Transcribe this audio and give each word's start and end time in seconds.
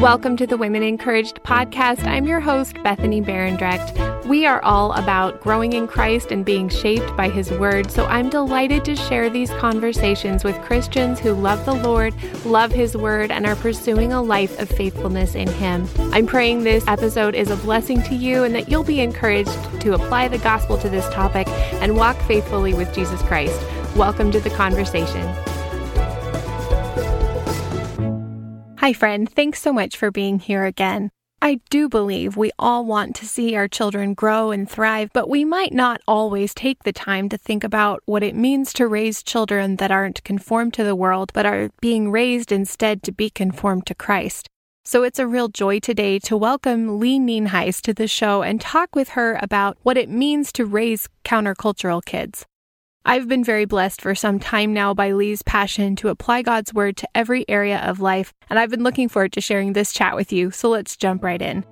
Welcome 0.00 0.38
to 0.38 0.46
the 0.46 0.56
Women 0.56 0.82
Encouraged 0.82 1.42
podcast. 1.42 2.06
I'm 2.06 2.26
your 2.26 2.40
host, 2.40 2.82
Bethany 2.82 3.20
Berendrecht. 3.20 4.24
We 4.24 4.46
are 4.46 4.62
all 4.62 4.92
about 4.92 5.42
growing 5.42 5.74
in 5.74 5.86
Christ 5.86 6.32
and 6.32 6.42
being 6.42 6.70
shaped 6.70 7.14
by 7.18 7.28
His 7.28 7.50
Word, 7.50 7.90
so 7.90 8.06
I'm 8.06 8.30
delighted 8.30 8.82
to 8.86 8.96
share 8.96 9.28
these 9.28 9.50
conversations 9.50 10.42
with 10.42 10.58
Christians 10.62 11.20
who 11.20 11.34
love 11.34 11.66
the 11.66 11.74
Lord, 11.74 12.14
love 12.46 12.72
His 12.72 12.96
Word, 12.96 13.30
and 13.30 13.44
are 13.44 13.56
pursuing 13.56 14.10
a 14.14 14.22
life 14.22 14.58
of 14.58 14.70
faithfulness 14.70 15.34
in 15.34 15.48
Him. 15.48 15.86
I'm 16.14 16.26
praying 16.26 16.64
this 16.64 16.88
episode 16.88 17.34
is 17.34 17.50
a 17.50 17.56
blessing 17.56 18.02
to 18.04 18.14
you 18.14 18.44
and 18.44 18.54
that 18.54 18.70
you'll 18.70 18.84
be 18.84 19.00
encouraged 19.00 19.82
to 19.82 19.92
apply 19.92 20.28
the 20.28 20.38
gospel 20.38 20.78
to 20.78 20.88
this 20.88 21.06
topic 21.10 21.46
and 21.82 21.94
walk 21.94 22.16
faithfully 22.22 22.72
with 22.72 22.94
Jesus 22.94 23.20
Christ. 23.24 23.60
Welcome 23.94 24.32
to 24.32 24.40
the 24.40 24.48
conversation. 24.48 25.49
Hi, 28.80 28.94
friend. 28.94 29.30
Thanks 29.30 29.60
so 29.60 29.74
much 29.74 29.94
for 29.94 30.10
being 30.10 30.38
here 30.38 30.64
again. 30.64 31.10
I 31.42 31.60
do 31.68 31.86
believe 31.86 32.38
we 32.38 32.50
all 32.58 32.86
want 32.86 33.14
to 33.16 33.26
see 33.26 33.54
our 33.54 33.68
children 33.68 34.14
grow 34.14 34.52
and 34.52 34.66
thrive, 34.66 35.10
but 35.12 35.28
we 35.28 35.44
might 35.44 35.74
not 35.74 36.00
always 36.08 36.54
take 36.54 36.82
the 36.82 36.92
time 36.94 37.28
to 37.28 37.36
think 37.36 37.62
about 37.62 38.00
what 38.06 38.22
it 38.22 38.34
means 38.34 38.72
to 38.72 38.88
raise 38.88 39.22
children 39.22 39.76
that 39.76 39.90
aren't 39.90 40.24
conformed 40.24 40.72
to 40.74 40.82
the 40.82 40.96
world, 40.96 41.30
but 41.34 41.44
are 41.44 41.68
being 41.82 42.10
raised 42.10 42.52
instead 42.52 43.02
to 43.02 43.12
be 43.12 43.28
conformed 43.28 43.84
to 43.84 43.94
Christ. 43.94 44.48
So 44.86 45.02
it's 45.02 45.18
a 45.18 45.26
real 45.26 45.48
joy 45.48 45.80
today 45.80 46.18
to 46.20 46.34
welcome 46.34 46.98
Lee 46.98 47.18
Nienhuis 47.18 47.82
to 47.82 47.92
the 47.92 48.08
show 48.08 48.40
and 48.40 48.62
talk 48.62 48.96
with 48.96 49.10
her 49.10 49.38
about 49.42 49.76
what 49.82 49.98
it 49.98 50.08
means 50.08 50.54
to 50.54 50.64
raise 50.64 51.06
countercultural 51.22 52.02
kids. 52.02 52.46
I've 53.06 53.28
been 53.28 53.42
very 53.42 53.64
blessed 53.64 54.02
for 54.02 54.14
some 54.14 54.38
time 54.38 54.74
now 54.74 54.92
by 54.92 55.12
Lee's 55.12 55.40
passion 55.42 55.96
to 55.96 56.08
apply 56.08 56.42
God's 56.42 56.74
Word 56.74 56.98
to 56.98 57.08
every 57.14 57.48
area 57.48 57.78
of 57.78 58.00
life, 58.00 58.34
and 58.50 58.58
I've 58.58 58.68
been 58.68 58.82
looking 58.82 59.08
forward 59.08 59.32
to 59.32 59.40
sharing 59.40 59.72
this 59.72 59.92
chat 59.92 60.14
with 60.14 60.32
you, 60.32 60.50
so 60.50 60.68
let's 60.68 60.98
jump 60.98 61.24
right 61.24 61.40
in. 61.40 61.64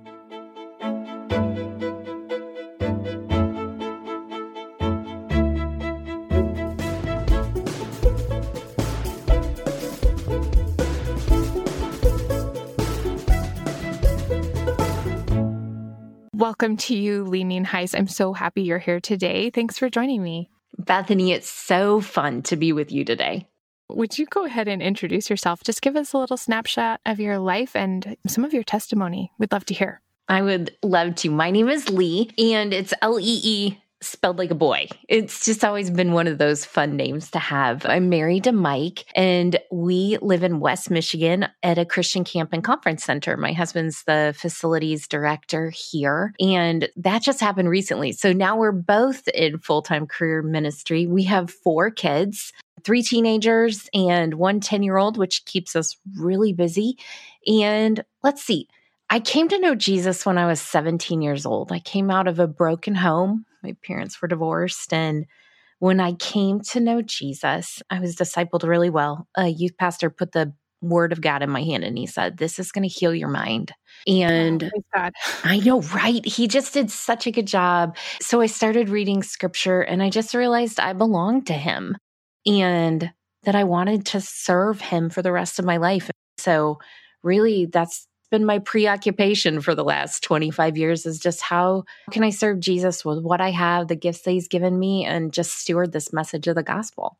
Welcome 16.33 16.75
to 16.77 16.95
you, 16.95 17.23
Lee 17.25 17.43
Nienhuis. 17.43 17.95
I'm 17.95 18.07
so 18.07 18.33
happy 18.33 18.63
you're 18.63 18.79
here 18.79 18.99
today. 18.99 19.51
Thanks 19.51 19.77
for 19.77 19.89
joining 19.89 20.23
me. 20.23 20.49
Bethany, 20.77 21.31
it's 21.31 21.49
so 21.49 22.01
fun 22.01 22.41
to 22.43 22.55
be 22.55 22.71
with 22.71 22.91
you 22.91 23.03
today. 23.03 23.47
Would 23.89 24.19
you 24.19 24.25
go 24.27 24.45
ahead 24.45 24.67
and 24.67 24.81
introduce 24.81 25.29
yourself? 25.29 25.63
Just 25.63 25.81
give 25.81 25.95
us 25.95 26.13
a 26.13 26.17
little 26.17 26.37
snapshot 26.37 27.01
of 27.05 27.19
your 27.19 27.39
life 27.39 27.75
and 27.75 28.15
some 28.27 28.45
of 28.45 28.53
your 28.53 28.63
testimony. 28.63 29.31
We'd 29.39 29.51
love 29.51 29.65
to 29.65 29.73
hear. 29.73 30.01
I 30.27 30.43
would 30.43 30.75
love 30.83 31.15
to. 31.15 31.31
My 31.31 31.49
name 31.49 31.69
is 31.69 31.89
Lee, 31.89 32.29
and 32.37 32.71
it's 32.71 32.93
L 33.01 33.19
E 33.19 33.41
E 33.43 33.77
spelled 34.01 34.37
like 34.37 34.51
a 34.51 34.55
boy. 34.55 34.87
It's 35.07 35.45
just 35.45 35.63
always 35.63 35.89
been 35.89 36.13
one 36.13 36.27
of 36.27 36.37
those 36.37 36.65
fun 36.65 36.95
names 36.95 37.31
to 37.31 37.39
have. 37.39 37.85
I'm 37.85 38.09
married 38.09 38.45
to 38.45 38.51
Mike 38.51 39.05
and 39.15 39.59
we 39.71 40.17
live 40.21 40.43
in 40.43 40.59
West 40.59 40.89
Michigan 40.89 41.47
at 41.63 41.77
a 41.77 41.85
Christian 41.85 42.23
camp 42.23 42.51
and 42.53 42.63
conference 42.63 43.03
center. 43.03 43.35
My 43.35 43.51
husband's 43.51 44.03
the 44.03 44.33
facilities 44.37 45.07
director 45.07 45.69
here 45.69 46.33
and 46.39 46.89
that 46.95 47.21
just 47.21 47.41
happened 47.41 47.69
recently. 47.69 48.11
So 48.13 48.31
now 48.31 48.57
we're 48.57 48.71
both 48.71 49.27
in 49.29 49.57
full-time 49.57 50.07
career 50.07 50.41
ministry. 50.41 51.05
We 51.05 51.23
have 51.23 51.51
four 51.51 51.91
kids 51.91 52.53
three 52.83 53.03
teenagers 53.03 53.89
and 53.93 54.35
one 54.35 54.61
10 54.61 54.83
year 54.83 54.97
old, 54.97 55.17
which 55.17 55.43
keeps 55.45 55.75
us 55.75 55.97
really 56.17 56.53
busy. 56.53 56.97
And 57.45 58.03
let's 58.23 58.43
see, 58.43 58.69
I 59.09 59.19
came 59.19 59.47
to 59.49 59.59
know 59.59 59.75
Jesus 59.75 60.25
when 60.25 60.37
I 60.37 60.45
was 60.45 60.61
17 60.61 61.21
years 61.21 61.45
old. 61.45 61.71
I 61.71 61.79
came 61.79 62.11
out 62.11 62.27
of 62.27 62.39
a 62.39 62.47
broken 62.47 62.95
home 62.95 63.45
my 63.63 63.75
parents 63.83 64.21
were 64.21 64.27
divorced. 64.27 64.93
And 64.93 65.25
when 65.79 65.99
I 65.99 66.13
came 66.13 66.61
to 66.61 66.79
know 66.79 67.01
Jesus, 67.01 67.81
I 67.89 67.99
was 67.99 68.15
discipled 68.15 68.67
really 68.67 68.89
well. 68.89 69.27
A 69.35 69.47
youth 69.47 69.77
pastor 69.77 70.09
put 70.09 70.31
the 70.31 70.53
word 70.81 71.11
of 71.11 71.21
God 71.21 71.43
in 71.43 71.49
my 71.49 71.61
hand 71.61 71.83
and 71.83 71.97
he 71.97 72.05
said, 72.05 72.37
This 72.37 72.59
is 72.59 72.71
going 72.71 72.87
to 72.87 72.93
heal 72.93 73.13
your 73.13 73.29
mind. 73.29 73.73
And 74.07 74.71
oh, 74.95 75.09
I 75.43 75.59
know, 75.59 75.81
right? 75.81 76.25
He 76.25 76.47
just 76.47 76.73
did 76.73 76.89
such 76.89 77.27
a 77.27 77.31
good 77.31 77.47
job. 77.47 77.97
So 78.21 78.41
I 78.41 78.45
started 78.45 78.89
reading 78.89 79.23
scripture 79.23 79.81
and 79.81 80.01
I 80.01 80.09
just 80.09 80.33
realized 80.33 80.79
I 80.79 80.93
belonged 80.93 81.47
to 81.47 81.53
him 81.53 81.97
and 82.45 83.11
that 83.43 83.55
I 83.55 83.63
wanted 83.65 84.05
to 84.07 84.21
serve 84.21 84.81
him 84.81 85.09
for 85.09 85.21
the 85.21 85.31
rest 85.31 85.59
of 85.59 85.65
my 85.65 85.77
life. 85.77 86.09
So, 86.37 86.79
really, 87.23 87.65
that's 87.65 88.07
been 88.29 88.45
my 88.45 88.59
preoccupation 88.59 89.61
for 89.61 89.75
the 89.75 89.83
last 89.83 90.23
25 90.23 90.77
years 90.77 91.05
is 91.05 91.19
just 91.19 91.41
how 91.41 91.83
can 92.11 92.23
I 92.23 92.29
serve 92.29 92.59
Jesus 92.59 93.03
with 93.03 93.23
what 93.23 93.41
I 93.41 93.51
have, 93.51 93.87
the 93.87 93.95
gifts 93.95 94.21
that 94.21 94.31
he's 94.31 94.47
given 94.47 94.77
me, 94.77 95.05
and 95.05 95.33
just 95.33 95.57
steward 95.57 95.91
this 95.91 96.13
message 96.13 96.47
of 96.47 96.55
the 96.55 96.63
gospel. 96.63 97.17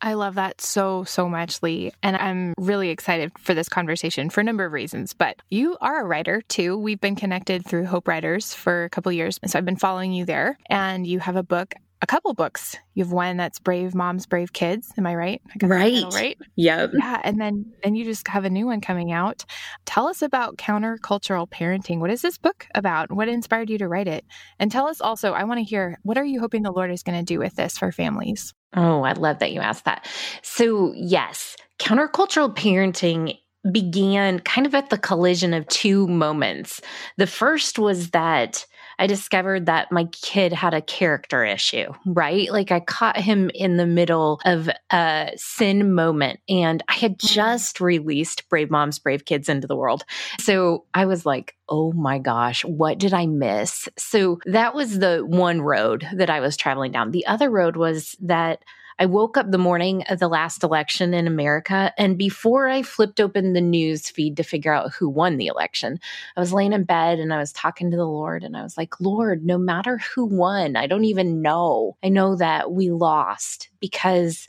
I 0.00 0.12
love 0.14 0.34
that 0.34 0.60
so, 0.60 1.04
so 1.04 1.28
much, 1.28 1.62
Lee. 1.62 1.90
And 2.02 2.16
I'm 2.16 2.52
really 2.58 2.90
excited 2.90 3.32
for 3.38 3.54
this 3.54 3.68
conversation 3.68 4.28
for 4.28 4.40
a 4.40 4.44
number 4.44 4.64
of 4.64 4.72
reasons. 4.72 5.14
But 5.14 5.40
you 5.48 5.76
are 5.80 6.02
a 6.02 6.06
writer 6.06 6.42
too. 6.48 6.76
We've 6.76 7.00
been 7.00 7.16
connected 7.16 7.64
through 7.64 7.86
Hope 7.86 8.06
Writers 8.06 8.52
for 8.52 8.84
a 8.84 8.90
couple 8.90 9.10
years. 9.12 9.40
So 9.46 9.58
I've 9.58 9.64
been 9.64 9.76
following 9.76 10.12
you 10.12 10.26
there. 10.26 10.58
And 10.68 11.06
you 11.06 11.18
have 11.20 11.36
a 11.36 11.42
book 11.42 11.74
a 12.06 12.12
couple 12.12 12.32
books. 12.34 12.76
You 12.94 13.02
have 13.02 13.12
one 13.12 13.36
that's 13.36 13.58
Brave 13.58 13.92
Moms, 13.92 14.26
Brave 14.26 14.52
Kids. 14.52 14.92
Am 14.96 15.08
I 15.08 15.16
right? 15.16 15.42
I 15.60 15.66
right. 15.66 15.94
Title, 15.94 16.10
right. 16.12 16.38
Yep. 16.54 16.92
Yeah. 16.96 17.20
And 17.24 17.40
then 17.40 17.72
then 17.82 17.96
you 17.96 18.04
just 18.04 18.28
have 18.28 18.44
a 18.44 18.50
new 18.50 18.66
one 18.66 18.80
coming 18.80 19.10
out. 19.10 19.44
Tell 19.86 20.06
us 20.06 20.22
about 20.22 20.56
countercultural 20.56 21.50
parenting. 21.50 21.98
What 21.98 22.10
is 22.10 22.22
this 22.22 22.38
book 22.38 22.68
about? 22.76 23.10
What 23.10 23.28
inspired 23.28 23.70
you 23.70 23.78
to 23.78 23.88
write 23.88 24.06
it? 24.06 24.24
And 24.60 24.70
tell 24.70 24.86
us 24.86 25.00
also, 25.00 25.32
I 25.32 25.42
want 25.42 25.58
to 25.58 25.64
hear 25.64 25.98
what 26.04 26.16
are 26.16 26.24
you 26.24 26.38
hoping 26.38 26.62
the 26.62 26.70
Lord 26.70 26.92
is 26.92 27.02
going 27.02 27.18
to 27.18 27.24
do 27.24 27.40
with 27.40 27.56
this 27.56 27.76
for 27.76 27.90
families? 27.90 28.54
Oh, 28.76 29.02
I 29.02 29.12
love 29.14 29.40
that 29.40 29.50
you 29.50 29.60
asked 29.60 29.86
that. 29.86 30.06
So, 30.42 30.92
yes, 30.94 31.56
countercultural 31.80 32.54
parenting 32.54 33.36
began 33.72 34.38
kind 34.40 34.64
of 34.64 34.76
at 34.76 34.90
the 34.90 34.98
collision 34.98 35.54
of 35.54 35.66
two 35.66 36.06
moments. 36.06 36.80
The 37.16 37.26
first 37.26 37.80
was 37.80 38.10
that 38.10 38.64
I 38.98 39.06
discovered 39.06 39.66
that 39.66 39.92
my 39.92 40.04
kid 40.04 40.52
had 40.52 40.74
a 40.74 40.80
character 40.80 41.44
issue, 41.44 41.92
right? 42.06 42.50
Like 42.50 42.72
I 42.72 42.80
caught 42.80 43.16
him 43.16 43.50
in 43.54 43.76
the 43.76 43.86
middle 43.86 44.40
of 44.44 44.70
a 44.90 45.32
sin 45.36 45.94
moment 45.94 46.40
and 46.48 46.82
I 46.88 46.94
had 46.94 47.18
mm-hmm. 47.18 47.34
just 47.34 47.80
released 47.80 48.48
Brave 48.48 48.70
Moms, 48.70 48.98
Brave 48.98 49.24
Kids 49.24 49.48
into 49.48 49.66
the 49.66 49.76
world. 49.76 50.04
So 50.38 50.84
I 50.94 51.06
was 51.06 51.26
like, 51.26 51.54
oh 51.68 51.92
my 51.92 52.18
gosh, 52.18 52.64
what 52.64 52.98
did 52.98 53.12
I 53.12 53.26
miss? 53.26 53.88
So 53.98 54.38
that 54.46 54.74
was 54.74 54.98
the 54.98 55.24
one 55.26 55.60
road 55.60 56.06
that 56.14 56.30
I 56.30 56.40
was 56.40 56.56
traveling 56.56 56.92
down. 56.92 57.10
The 57.10 57.26
other 57.26 57.50
road 57.50 57.76
was 57.76 58.16
that 58.20 58.62
I 58.98 59.06
woke 59.06 59.36
up 59.36 59.50
the 59.50 59.58
morning 59.58 60.04
of 60.08 60.18
the 60.18 60.28
last 60.28 60.62
election 60.62 61.12
in 61.12 61.26
America, 61.26 61.92
and 61.98 62.16
before 62.16 62.68
I 62.68 62.82
flipped 62.82 63.20
open 63.20 63.52
the 63.52 63.60
news 63.60 64.08
feed 64.08 64.36
to 64.38 64.42
figure 64.42 64.72
out 64.72 64.92
who 64.92 65.08
won 65.08 65.36
the 65.36 65.46
election, 65.46 66.00
I 66.36 66.40
was 66.40 66.52
laying 66.52 66.72
in 66.72 66.84
bed 66.84 67.18
and 67.18 67.32
I 67.32 67.38
was 67.38 67.52
talking 67.52 67.90
to 67.90 67.96
the 67.96 68.06
Lord, 68.06 68.42
and 68.42 68.56
I 68.56 68.62
was 68.62 68.76
like, 68.76 69.00
Lord, 69.00 69.44
no 69.44 69.58
matter 69.58 69.98
who 69.98 70.24
won, 70.24 70.76
I 70.76 70.86
don't 70.86 71.04
even 71.04 71.42
know. 71.42 71.96
I 72.02 72.08
know 72.08 72.36
that 72.36 72.72
we 72.72 72.90
lost 72.90 73.68
because 73.80 74.48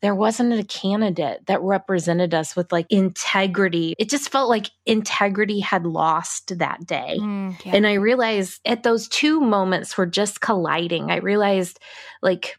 there 0.00 0.14
wasn't 0.14 0.52
a 0.52 0.62
candidate 0.62 1.46
that 1.46 1.60
represented 1.60 2.32
us 2.32 2.54
with 2.54 2.70
like 2.70 2.86
integrity. 2.88 3.96
It 3.98 4.08
just 4.08 4.30
felt 4.30 4.48
like 4.48 4.70
integrity 4.86 5.58
had 5.58 5.84
lost 5.84 6.56
that 6.58 6.86
day. 6.86 7.16
Mm, 7.20 7.64
yeah. 7.64 7.72
And 7.74 7.86
I 7.86 7.94
realized 7.94 8.60
at 8.64 8.84
those 8.84 9.08
two 9.08 9.40
moments 9.40 9.98
were 9.98 10.06
just 10.06 10.40
colliding. 10.40 11.10
I 11.10 11.16
realized 11.16 11.80
like 12.22 12.58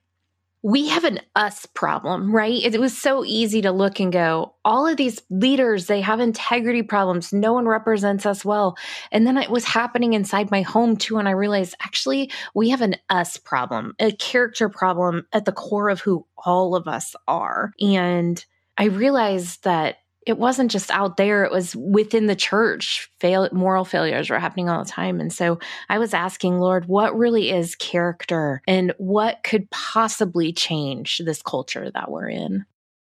we 0.62 0.90
have 0.90 1.06
an 1.06 1.20
us 1.36 1.66
problem, 1.68 2.36
right? 2.36 2.62
It 2.62 2.80
was 2.80 2.98
so 2.98 3.24
easy 3.24 3.62
to 3.62 3.72
look 3.72 4.00
and 4.00 4.12
go, 4.12 4.56
all 4.66 4.86
of 4.86 4.98
these 4.98 5.22
leaders, 5.30 5.88
they 5.88 6.02
have 6.02 6.20
integrity 6.20 6.84
problems. 6.84 7.32
No 7.32 7.54
one 7.54 7.66
represents 7.66 8.26
us 8.26 8.44
well. 8.44 8.78
And 9.12 9.26
then 9.26 9.38
it 9.38 9.50
was 9.50 9.64
happening 9.64 10.14
inside 10.14 10.52
my 10.52 10.62
home 10.62 10.98
too. 10.98 11.18
And 11.18 11.30
I 11.30 11.32
realized 11.32 11.76
actually 11.82 12.32
we 12.54 12.70
have 12.70 12.82
an 12.82 12.98
us 13.10 13.38
problem, 13.38 13.94
a 14.00 14.12
character 14.12 14.68
problem 14.68 15.28
at 15.32 15.46
the 15.46 15.54
core 15.54 15.90
of 15.90 16.02
who 16.02 16.26
all 16.38 16.76
of 16.76 16.88
us 16.88 17.16
are. 17.28 17.72
And 17.80 18.44
I 18.78 18.86
realized 18.86 19.64
that 19.64 19.98
it 20.30 20.38
wasn't 20.38 20.70
just 20.70 20.92
out 20.92 21.18
there 21.18 21.44
it 21.44 21.52
was 21.52 21.76
within 21.76 22.28
the 22.28 22.36
church 22.36 23.10
fail 23.20 23.50
moral 23.52 23.84
failures 23.84 24.30
were 24.30 24.38
happening 24.38 24.70
all 24.70 24.84
the 24.84 24.90
time 24.90 25.20
and 25.20 25.34
so 25.34 25.58
i 25.90 25.98
was 25.98 26.14
asking 26.14 26.60
lord 26.60 26.86
what 26.86 27.18
really 27.18 27.50
is 27.50 27.74
character 27.76 28.62
and 28.68 28.94
what 29.00 29.44
could 29.44 29.68
possibly 29.72 30.54
change 30.54 31.20
this 31.26 31.42
culture 31.42 31.90
that 31.92 32.12
we're 32.12 32.30
in 32.30 32.64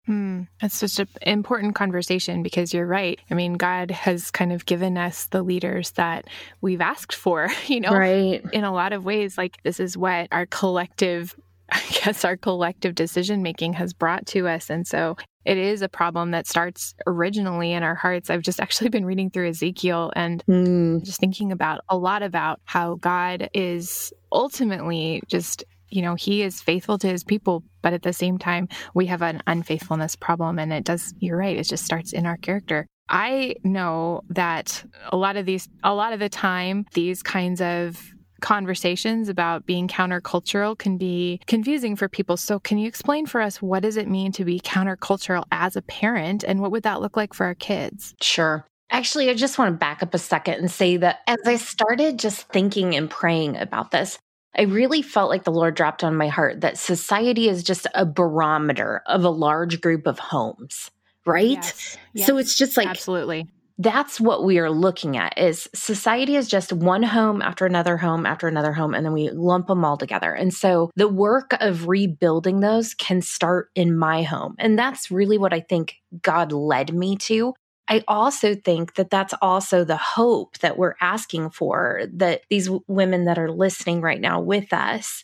Hmm. 0.06 0.44
That's 0.62 0.78
such 0.78 1.00
an 1.00 1.08
important 1.24 1.76
conversation 1.76 2.42
because 2.42 2.74
you're 2.74 2.88
right. 2.88 3.20
I 3.30 3.34
mean, 3.34 3.56
God 3.56 3.92
has 3.92 4.32
kind 4.32 4.54
of 4.54 4.66
given 4.66 4.98
us 4.98 5.26
the 5.26 5.44
leaders 5.44 5.92
that 5.92 6.28
we've 6.62 6.80
asked 6.80 7.14
for, 7.14 7.50
you 7.68 7.82
know, 7.82 7.92
right. 7.92 8.42
in 8.54 8.64
a 8.64 8.72
lot 8.72 8.94
of 8.94 9.04
ways. 9.04 9.38
Like, 9.38 9.62
this 9.64 9.82
is 9.82 9.98
what 9.98 10.30
our 10.32 10.46
collective 10.46 11.36
I 11.72 11.82
guess 12.04 12.24
our 12.24 12.38
collective 12.38 12.96
decision 12.96 13.44
making 13.44 13.74
has 13.74 13.94
brought 13.94 14.26
to 14.28 14.48
us. 14.48 14.70
And 14.70 14.88
so 14.88 15.18
it 15.46 15.58
is 15.58 15.82
a 15.82 15.90
problem 15.90 16.32
that 16.32 16.48
starts 16.48 16.94
originally 17.06 17.74
in 17.74 17.84
our 17.84 17.96
hearts. 17.96 18.30
I've 18.30 18.42
just 18.42 18.60
actually 18.60 18.90
been 18.90 19.06
reading 19.06 19.30
through 19.30 19.50
Ezekiel 19.50 20.12
and 20.16 20.44
mm. 20.46 21.04
just 21.04 21.20
thinking 21.20 21.52
about 21.52 21.82
a 21.90 21.98
lot 21.98 22.24
about 22.24 22.60
how 22.66 22.96
God 22.96 23.50
is 23.54 24.14
ultimately 24.32 25.22
just 25.28 25.64
you 25.90 26.02
know, 26.02 26.16
he 26.16 26.42
is 26.42 26.62
faithful 26.62 26.98
to 26.98 27.08
his 27.08 27.24
people, 27.24 27.64
but 27.82 27.94
at 27.94 28.02
the 28.02 28.12
same 28.12 28.38
time, 28.38 28.68
we 28.94 29.06
have 29.06 29.22
an 29.22 29.42
unfaithfulness 29.48 30.16
problem. 30.18 30.60
And 30.60 30.74
it 30.74 30.84
does, 30.84 31.14
you're 31.20 31.38
right, 31.38 31.56
it 31.56 31.64
just 31.64 31.86
starts 31.86 32.14
in 32.14 32.26
our 32.26 32.38
character. 32.38 32.86
I 33.10 33.56
know 33.64 34.22
that 34.30 34.84
a 35.14 35.18
lot 35.18 35.38
of 35.38 35.46
these, 35.46 35.70
a 35.84 35.94
lot 35.94 36.12
of 36.12 36.20
the 36.20 36.28
time, 36.28 36.86
these 36.94 37.24
kinds 37.24 37.62
of 37.62 38.02
conversations 38.42 39.30
about 39.30 39.66
being 39.66 39.88
countercultural 39.88 40.78
can 40.78 40.98
be 40.98 41.42
confusing 41.48 41.96
for 41.96 42.08
people. 42.10 42.38
So 42.38 42.60
can 42.60 42.78
you 42.78 42.88
explain 42.88 43.26
for 43.26 43.42
us 43.42 43.62
what 43.62 43.84
does 43.84 43.98
it 43.98 44.08
mean 44.08 44.32
to 44.34 44.46
be 44.46 44.60
countercultural 44.60 45.44
as 45.52 45.76
a 45.76 45.82
parent 45.82 46.44
and 46.44 46.62
what 46.62 46.72
would 46.72 46.84
that 46.84 47.02
look 47.02 47.18
like 47.18 47.34
for 47.34 47.46
our 47.46 47.56
kids? 47.56 48.16
Sure. 48.22 48.66
Actually, 48.90 49.30
I 49.30 49.34
just 49.34 49.58
want 49.58 49.74
to 49.74 49.78
back 49.78 50.02
up 50.02 50.14
a 50.14 50.18
second 50.18 50.56
and 50.56 50.72
say 50.72 50.98
that 50.98 51.20
as 51.28 51.40
I 51.46 51.58
started 51.58 52.20
just 52.20 52.48
thinking 52.50 52.96
and 52.96 53.10
praying 53.10 53.58
about 53.58 53.92
this, 53.92 54.18
I 54.58 54.62
really 54.64 55.02
felt 55.02 55.30
like 55.30 55.44
the 55.44 55.52
Lord 55.52 55.76
dropped 55.76 56.04
on 56.04 56.16
my 56.16 56.30
heart 56.30 56.62
that 56.62 56.78
society 56.78 57.50
is 57.50 57.64
just 57.64 57.86
a 57.94 58.06
barometer 58.06 59.04
of 59.06 59.24
a 59.24 59.30
large 59.30 59.82
group 59.82 60.08
of 60.08 60.18
homes, 60.20 60.90
right? 61.26 61.52
Yes, 61.52 61.98
yes, 62.14 62.28
so 62.28 62.38
it's 62.38 62.58
just 62.58 62.78
like 62.78 62.88
Absolutely 62.88 63.48
that's 63.80 64.20
what 64.20 64.44
we 64.44 64.58
are 64.58 64.72
looking 64.72 65.18
at 65.18 65.38
is 65.38 65.70
society 65.76 66.36
is 66.36 66.48
just 66.48 66.74
one 66.74 67.04
home 67.04 67.42
after 67.42 67.66
another 67.66 67.98
home 67.98 68.26
after 68.26 68.48
another 68.48 68.74
home 68.74 68.94
and 68.94 69.06
then 69.06 69.14
we 69.14 69.30
lump 69.30 69.68
them 69.68 69.86
all 69.86 69.98
together. 69.98 70.34
And 70.34 70.54
so 70.54 70.90
the 70.96 71.08
work 71.08 71.52
of 71.60 71.88
rebuilding 71.88 72.60
those 72.60 72.96
can 72.96 73.22
start 73.22 73.70
in 73.76 73.96
my 73.96 74.24
home. 74.24 74.56
And 74.58 74.78
that's 74.78 75.12
really 75.12 75.38
what 75.38 75.54
i 75.54 75.60
think 75.60 75.96
god 76.22 76.52
led 76.52 76.94
me 76.94 77.18
to. 77.18 77.54
I 77.90 78.04
also 78.08 78.54
think 78.54 78.96
that 78.96 79.10
that's 79.10 79.34
also 79.42 79.86
the 79.86 79.98
hope 79.98 80.58
that 80.60 80.78
we're 80.78 80.96
asking 81.00 81.52
for 81.52 82.04
that 82.14 82.42
these 82.50 82.70
women 82.88 83.26
that 83.26 83.40
are 83.40 83.52
listening 83.52 84.02
right 84.02 84.20
now 84.20 84.42
with 84.42 84.74
us 84.74 85.24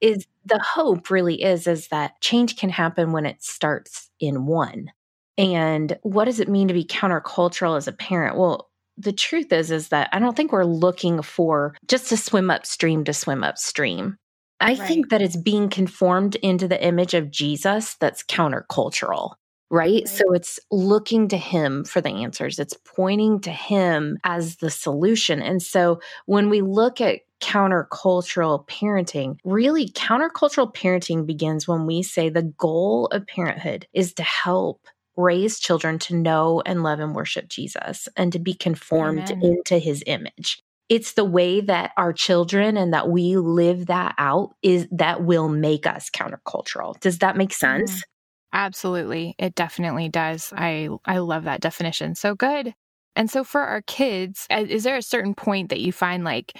is 0.00 0.26
the 0.44 0.58
hope 0.58 1.08
really 1.08 1.42
is 1.42 1.66
is 1.66 1.88
that 1.88 2.20
change 2.20 2.56
can 2.56 2.70
happen 2.70 3.12
when 3.12 3.24
it 3.24 3.42
starts 3.42 4.10
in 4.20 4.46
one 4.46 4.90
and 5.36 5.98
what 6.02 6.26
does 6.26 6.40
it 6.40 6.48
mean 6.48 6.68
to 6.68 6.74
be 6.74 6.84
countercultural 6.84 7.76
as 7.76 7.88
a 7.88 7.92
parent? 7.92 8.36
Well, 8.36 8.70
the 8.96 9.12
truth 9.12 9.52
is 9.52 9.70
is 9.70 9.88
that 9.88 10.08
I 10.12 10.18
don't 10.18 10.36
think 10.36 10.52
we're 10.52 10.64
looking 10.64 11.22
for 11.22 11.74
just 11.88 12.08
to 12.10 12.16
swim 12.16 12.50
upstream 12.50 13.04
to 13.04 13.12
swim 13.12 13.42
upstream. 13.42 14.16
I 14.60 14.74
right. 14.74 14.78
think 14.78 15.10
that 15.10 15.20
it's 15.20 15.36
being 15.36 15.68
conformed 15.68 16.36
into 16.36 16.68
the 16.68 16.82
image 16.82 17.14
of 17.14 17.30
Jesus 17.30 17.96
that's 18.00 18.22
countercultural. 18.22 19.34
Right? 19.70 19.90
right? 19.90 20.08
So 20.08 20.32
it's 20.32 20.60
looking 20.70 21.28
to 21.28 21.36
him 21.36 21.84
for 21.84 22.00
the 22.00 22.10
answers. 22.10 22.60
It's 22.60 22.76
pointing 22.84 23.40
to 23.40 23.50
him 23.50 24.18
as 24.22 24.56
the 24.56 24.70
solution. 24.70 25.42
And 25.42 25.60
so 25.60 26.00
when 26.26 26.50
we 26.50 26.60
look 26.60 27.00
at 27.00 27.20
countercultural 27.42 28.66
parenting, 28.68 29.38
really 29.44 29.88
countercultural 29.88 30.72
parenting 30.72 31.26
begins 31.26 31.66
when 31.66 31.86
we 31.86 32.02
say 32.02 32.28
the 32.28 32.42
goal 32.42 33.06
of 33.06 33.26
parenthood 33.26 33.86
is 33.92 34.14
to 34.14 34.22
help 34.22 34.86
raise 35.16 35.58
children 35.58 35.98
to 36.00 36.14
know 36.14 36.62
and 36.64 36.82
love 36.82 37.00
and 37.00 37.14
worship 37.14 37.48
Jesus 37.48 38.08
and 38.16 38.32
to 38.32 38.38
be 38.38 38.54
conformed 38.54 39.30
Amen. 39.30 39.42
into 39.42 39.78
his 39.78 40.02
image. 40.06 40.60
It's 40.88 41.12
the 41.12 41.24
way 41.24 41.60
that 41.62 41.92
our 41.96 42.12
children 42.12 42.76
and 42.76 42.92
that 42.92 43.08
we 43.08 43.36
live 43.36 43.86
that 43.86 44.14
out 44.18 44.54
is 44.62 44.86
that 44.90 45.24
will 45.24 45.48
make 45.48 45.86
us 45.86 46.10
countercultural. 46.10 46.98
Does 47.00 47.18
that 47.18 47.36
make 47.36 47.54
sense? 47.54 47.92
Mm, 47.92 48.02
absolutely. 48.52 49.34
It 49.38 49.54
definitely 49.54 50.08
does. 50.10 50.52
I 50.54 50.88
I 51.06 51.18
love 51.18 51.44
that 51.44 51.62
definition. 51.62 52.14
So 52.14 52.34
good. 52.34 52.74
And 53.16 53.30
so 53.30 53.44
for 53.44 53.62
our 53.62 53.80
kids, 53.82 54.46
uh, 54.50 54.64
is 54.68 54.82
there 54.82 54.96
a 54.96 55.02
certain 55.02 55.34
point 55.34 55.70
that 55.70 55.80
you 55.80 55.92
find 55.92 56.24
like 56.24 56.56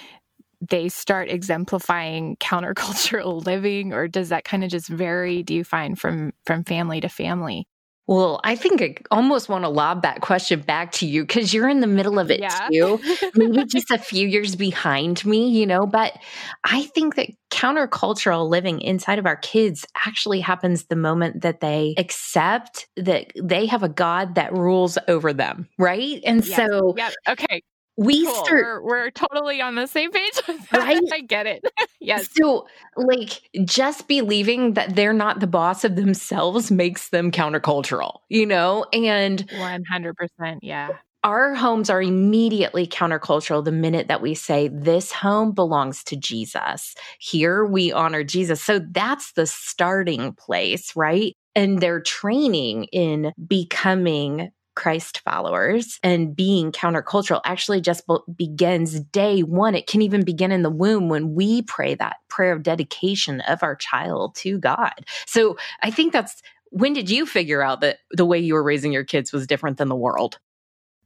they 0.69 0.89
start 0.89 1.29
exemplifying 1.29 2.35
countercultural 2.39 3.45
living 3.45 3.93
or 3.93 4.07
does 4.07 4.29
that 4.29 4.45
kind 4.45 4.63
of 4.63 4.69
just 4.69 4.87
vary 4.87 5.43
do 5.43 5.53
you 5.53 5.63
find 5.63 5.99
from 5.99 6.31
from 6.45 6.63
family 6.63 7.01
to 7.01 7.09
family 7.09 7.67
well, 8.07 8.39
I 8.43 8.55
think 8.55 8.81
I 8.81 8.95
almost 9.09 9.49
want 9.49 9.63
to 9.63 9.69
lob 9.69 10.03
that 10.03 10.21
question 10.21 10.61
back 10.61 10.91
to 10.93 11.07
you 11.07 11.23
because 11.23 11.53
you're 11.53 11.67
in 11.67 11.79
the 11.79 11.87
middle 11.87 12.19
of 12.19 12.29
it 12.29 12.39
yeah. 12.39 12.67
too. 12.71 12.99
Maybe 13.35 13.65
just 13.65 13.89
a 13.89 13.97
few 13.97 14.27
years 14.27 14.55
behind 14.55 15.25
me, 15.25 15.49
you 15.49 15.65
know, 15.65 15.87
but 15.87 16.15
I 16.63 16.83
think 16.83 17.15
that 17.15 17.29
countercultural 17.49 18.47
living 18.47 18.81
inside 18.81 19.17
of 19.17 19.25
our 19.25 19.37
kids 19.37 19.85
actually 20.05 20.39
happens 20.39 20.85
the 20.85 20.95
moment 20.95 21.41
that 21.41 21.61
they 21.61 21.95
accept 21.97 22.87
that 22.95 23.31
they 23.41 23.65
have 23.65 23.81
a 23.81 23.89
God 23.89 24.35
that 24.35 24.53
rules 24.53 24.99
over 25.07 25.33
them, 25.33 25.67
right? 25.79 26.21
And 26.25 26.45
yes. 26.45 26.57
so, 26.57 26.93
yeah, 26.95 27.11
okay, 27.27 27.63
we 27.97 28.25
cool. 28.25 28.35
start 28.35 28.83
we're, 28.83 28.83
we're, 28.83 29.11
totally 29.11 29.61
on 29.61 29.75
the 29.75 29.87
same 29.87 30.11
page 30.11 30.41
right 30.73 31.01
i 31.13 31.21
get 31.21 31.45
it 31.45 31.63
yes 31.99 32.27
so 32.35 32.67
like 32.97 33.41
just 33.63 34.07
believing 34.07 34.73
that 34.73 34.95
they're 34.95 35.13
not 35.13 35.39
the 35.39 35.47
boss 35.47 35.83
of 35.83 35.95
themselves 35.95 36.71
makes 36.71 37.09
them 37.09 37.31
countercultural 37.31 38.19
you 38.29 38.45
know 38.45 38.85
and 38.91 39.47
100% 39.47 40.59
yeah 40.61 40.89
our 41.25 41.55
homes 41.55 41.89
are 41.89 42.03
immediately 42.03 42.85
countercultural 42.85 43.65
the 43.65 43.71
minute 43.71 44.07
that 44.09 44.21
we 44.21 44.35
say 44.35 44.67
this 44.67 45.11
home 45.11 45.53
belongs 45.53 46.03
to 46.03 46.15
Jesus. 46.15 46.93
Here 47.17 47.65
we 47.65 47.91
honor 47.91 48.23
Jesus. 48.23 48.61
So 48.61 48.77
that's 48.91 49.31
the 49.31 49.47
starting 49.47 50.33
place, 50.33 50.95
right? 50.95 51.35
And 51.55 51.79
they're 51.79 52.01
training 52.01 52.83
in 52.91 53.33
becoming 53.47 54.51
Christ 54.75 55.21
followers 55.25 55.99
and 56.03 56.35
being 56.35 56.71
countercultural 56.71 57.41
actually 57.45 57.81
just 57.81 58.03
begins 58.35 58.99
day 58.99 59.41
one. 59.41 59.75
It 59.75 59.87
can 59.87 60.01
even 60.01 60.23
begin 60.23 60.51
in 60.51 60.63
the 60.63 60.69
womb 60.69 61.09
when 61.09 61.33
we 61.33 61.61
pray 61.63 61.95
that 61.95 62.17
prayer 62.29 62.53
of 62.53 62.63
dedication 62.63 63.41
of 63.41 63.63
our 63.63 63.75
child 63.75 64.35
to 64.35 64.57
God. 64.59 64.93
So 65.25 65.57
I 65.81 65.91
think 65.91 66.13
that's 66.13 66.41
when 66.69 66.93
did 66.93 67.09
you 67.09 67.25
figure 67.25 67.61
out 67.61 67.81
that 67.81 67.99
the 68.11 68.25
way 68.25 68.37
you 68.39 68.53
were 68.53 68.63
raising 68.63 68.91
your 68.91 69.05
kids 69.05 69.31
was 69.31 69.47
different 69.47 69.77
than 69.77 69.87
the 69.87 69.95
world? 69.95 70.39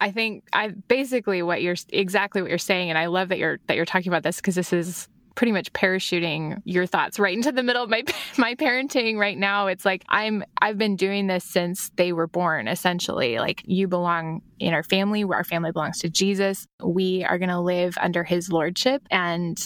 I 0.01 0.11
think 0.11 0.45
I 0.53 0.69
basically 0.69 1.41
what 1.43 1.61
you're 1.61 1.75
exactly 1.89 2.41
what 2.41 2.49
you're 2.49 2.57
saying, 2.57 2.89
and 2.89 2.97
I 2.97 3.07
love 3.07 3.29
that 3.29 3.37
you're 3.37 3.59
that 3.67 3.75
you're 3.75 3.85
talking 3.85 4.11
about 4.11 4.23
this 4.23 4.37
because 4.37 4.55
this 4.55 4.73
is 4.73 5.07
pretty 5.39 5.53
much 5.53 5.71
parachuting 5.71 6.61
your 6.65 6.85
thoughts 6.85 7.17
right 7.17 7.33
into 7.33 7.49
the 7.49 7.63
middle 7.63 7.81
of 7.81 7.89
my 7.89 8.03
my 8.37 8.55
parenting 8.55 9.15
right 9.15 9.37
now. 9.37 9.67
It's 9.67 9.85
like 9.85 10.03
I'm 10.09 10.43
I've 10.61 10.77
been 10.77 10.97
doing 10.97 11.27
this 11.27 11.45
since 11.45 11.91
they 11.95 12.11
were 12.11 12.27
born 12.27 12.67
essentially. 12.67 13.39
Like 13.39 13.63
you 13.65 13.87
belong 13.87 14.41
in 14.59 14.73
our 14.73 14.83
family, 14.83 15.23
our 15.23 15.45
family 15.45 15.71
belongs 15.71 15.99
to 15.99 16.09
Jesus. 16.09 16.67
We 16.83 17.23
are 17.23 17.37
going 17.37 17.47
to 17.47 17.61
live 17.61 17.97
under 18.01 18.25
his 18.25 18.51
lordship 18.51 19.01
and 19.09 19.57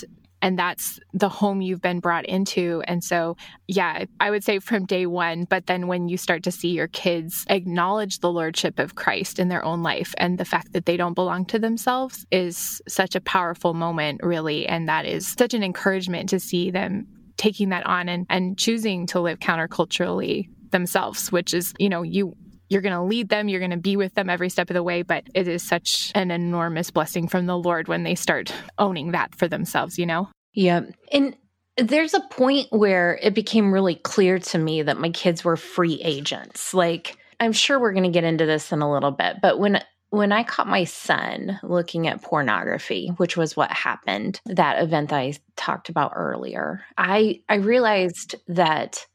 and 0.43 0.59
that's 0.59 0.99
the 1.13 1.29
home 1.29 1.61
you've 1.61 1.81
been 1.81 2.01
brought 2.01 2.25
into. 2.25 2.83
And 2.85 3.01
so, 3.01 3.37
yeah, 3.65 4.03
I 4.19 4.29
would 4.29 4.43
say 4.43 4.59
from 4.59 4.85
day 4.85 5.05
one, 5.05 5.45
but 5.45 5.67
then 5.67 5.87
when 5.87 6.09
you 6.09 6.17
start 6.17 6.43
to 6.43 6.51
see 6.51 6.67
your 6.67 6.89
kids 6.89 7.45
acknowledge 7.49 8.19
the 8.19 8.31
lordship 8.31 8.77
of 8.77 8.95
Christ 8.95 9.39
in 9.39 9.47
their 9.47 9.63
own 9.63 9.83
life 9.83 10.13
and 10.17 10.37
the 10.37 10.43
fact 10.43 10.73
that 10.73 10.85
they 10.85 10.97
don't 10.97 11.13
belong 11.13 11.45
to 11.45 11.59
themselves 11.59 12.25
is 12.29 12.81
such 12.89 13.15
a 13.15 13.21
powerful 13.21 13.73
moment, 13.73 14.19
really. 14.21 14.67
And 14.67 14.89
that 14.89 15.05
is 15.05 15.25
such 15.29 15.53
an 15.53 15.63
encouragement 15.63 16.27
to 16.29 16.41
see 16.41 16.71
them 16.71 17.07
taking 17.37 17.69
that 17.69 17.85
on 17.85 18.09
and, 18.09 18.25
and 18.29 18.57
choosing 18.57 19.07
to 19.07 19.21
live 19.21 19.39
counterculturally 19.39 20.49
themselves, 20.71 21.31
which 21.31 21.53
is, 21.53 21.73
you 21.79 21.87
know, 21.87 22.01
you 22.01 22.35
you're 22.73 22.81
going 22.81 22.95
to 22.95 23.03
lead 23.03 23.29
them, 23.29 23.47
you're 23.47 23.59
going 23.59 23.71
to 23.71 23.77
be 23.77 23.95
with 23.95 24.13
them 24.15 24.29
every 24.29 24.49
step 24.49 24.69
of 24.69 24.73
the 24.73 24.83
way. 24.83 25.03
But 25.03 25.25
it 25.33 25.47
is 25.47 25.63
such 25.63 26.11
an 26.15 26.31
enormous 26.31 26.91
blessing 26.91 27.27
from 27.27 27.45
the 27.45 27.57
Lord 27.57 27.87
when 27.87 28.03
they 28.03 28.15
start 28.15 28.53
owning 28.77 29.11
that 29.11 29.35
for 29.35 29.47
themselves, 29.47 29.97
you 29.97 30.05
know? 30.05 30.29
Yeah. 30.53 30.81
And 31.11 31.35
there's 31.77 32.13
a 32.13 32.19
point 32.19 32.67
where 32.71 33.17
it 33.21 33.33
became 33.33 33.73
really 33.73 33.95
clear 33.95 34.39
to 34.39 34.57
me 34.57 34.81
that 34.83 34.99
my 34.99 35.09
kids 35.09 35.43
were 35.43 35.57
free 35.57 36.01
agents. 36.03 36.73
Like, 36.73 37.17
I'm 37.39 37.53
sure 37.53 37.79
we're 37.79 37.93
going 37.93 38.03
to 38.03 38.09
get 38.09 38.23
into 38.23 38.45
this 38.45 38.71
in 38.71 38.81
a 38.81 38.91
little 38.91 39.11
bit, 39.11 39.37
but 39.41 39.59
when 39.59 39.81
when 40.09 40.31
I 40.31 40.43
caught 40.43 40.67
my 40.67 40.83
son 40.83 41.59
looking 41.63 42.07
at 42.07 42.21
pornography, 42.21 43.07
which 43.17 43.35
was 43.35 43.57
what 43.57 43.71
happened, 43.71 44.39
that 44.45 44.79
event 44.79 45.09
that 45.09 45.15
I 45.17 45.33
talked 45.55 45.89
about 45.89 46.11
earlier, 46.15 46.83
I 46.95 47.41
I 47.49 47.55
realized 47.55 48.35
that 48.47 49.07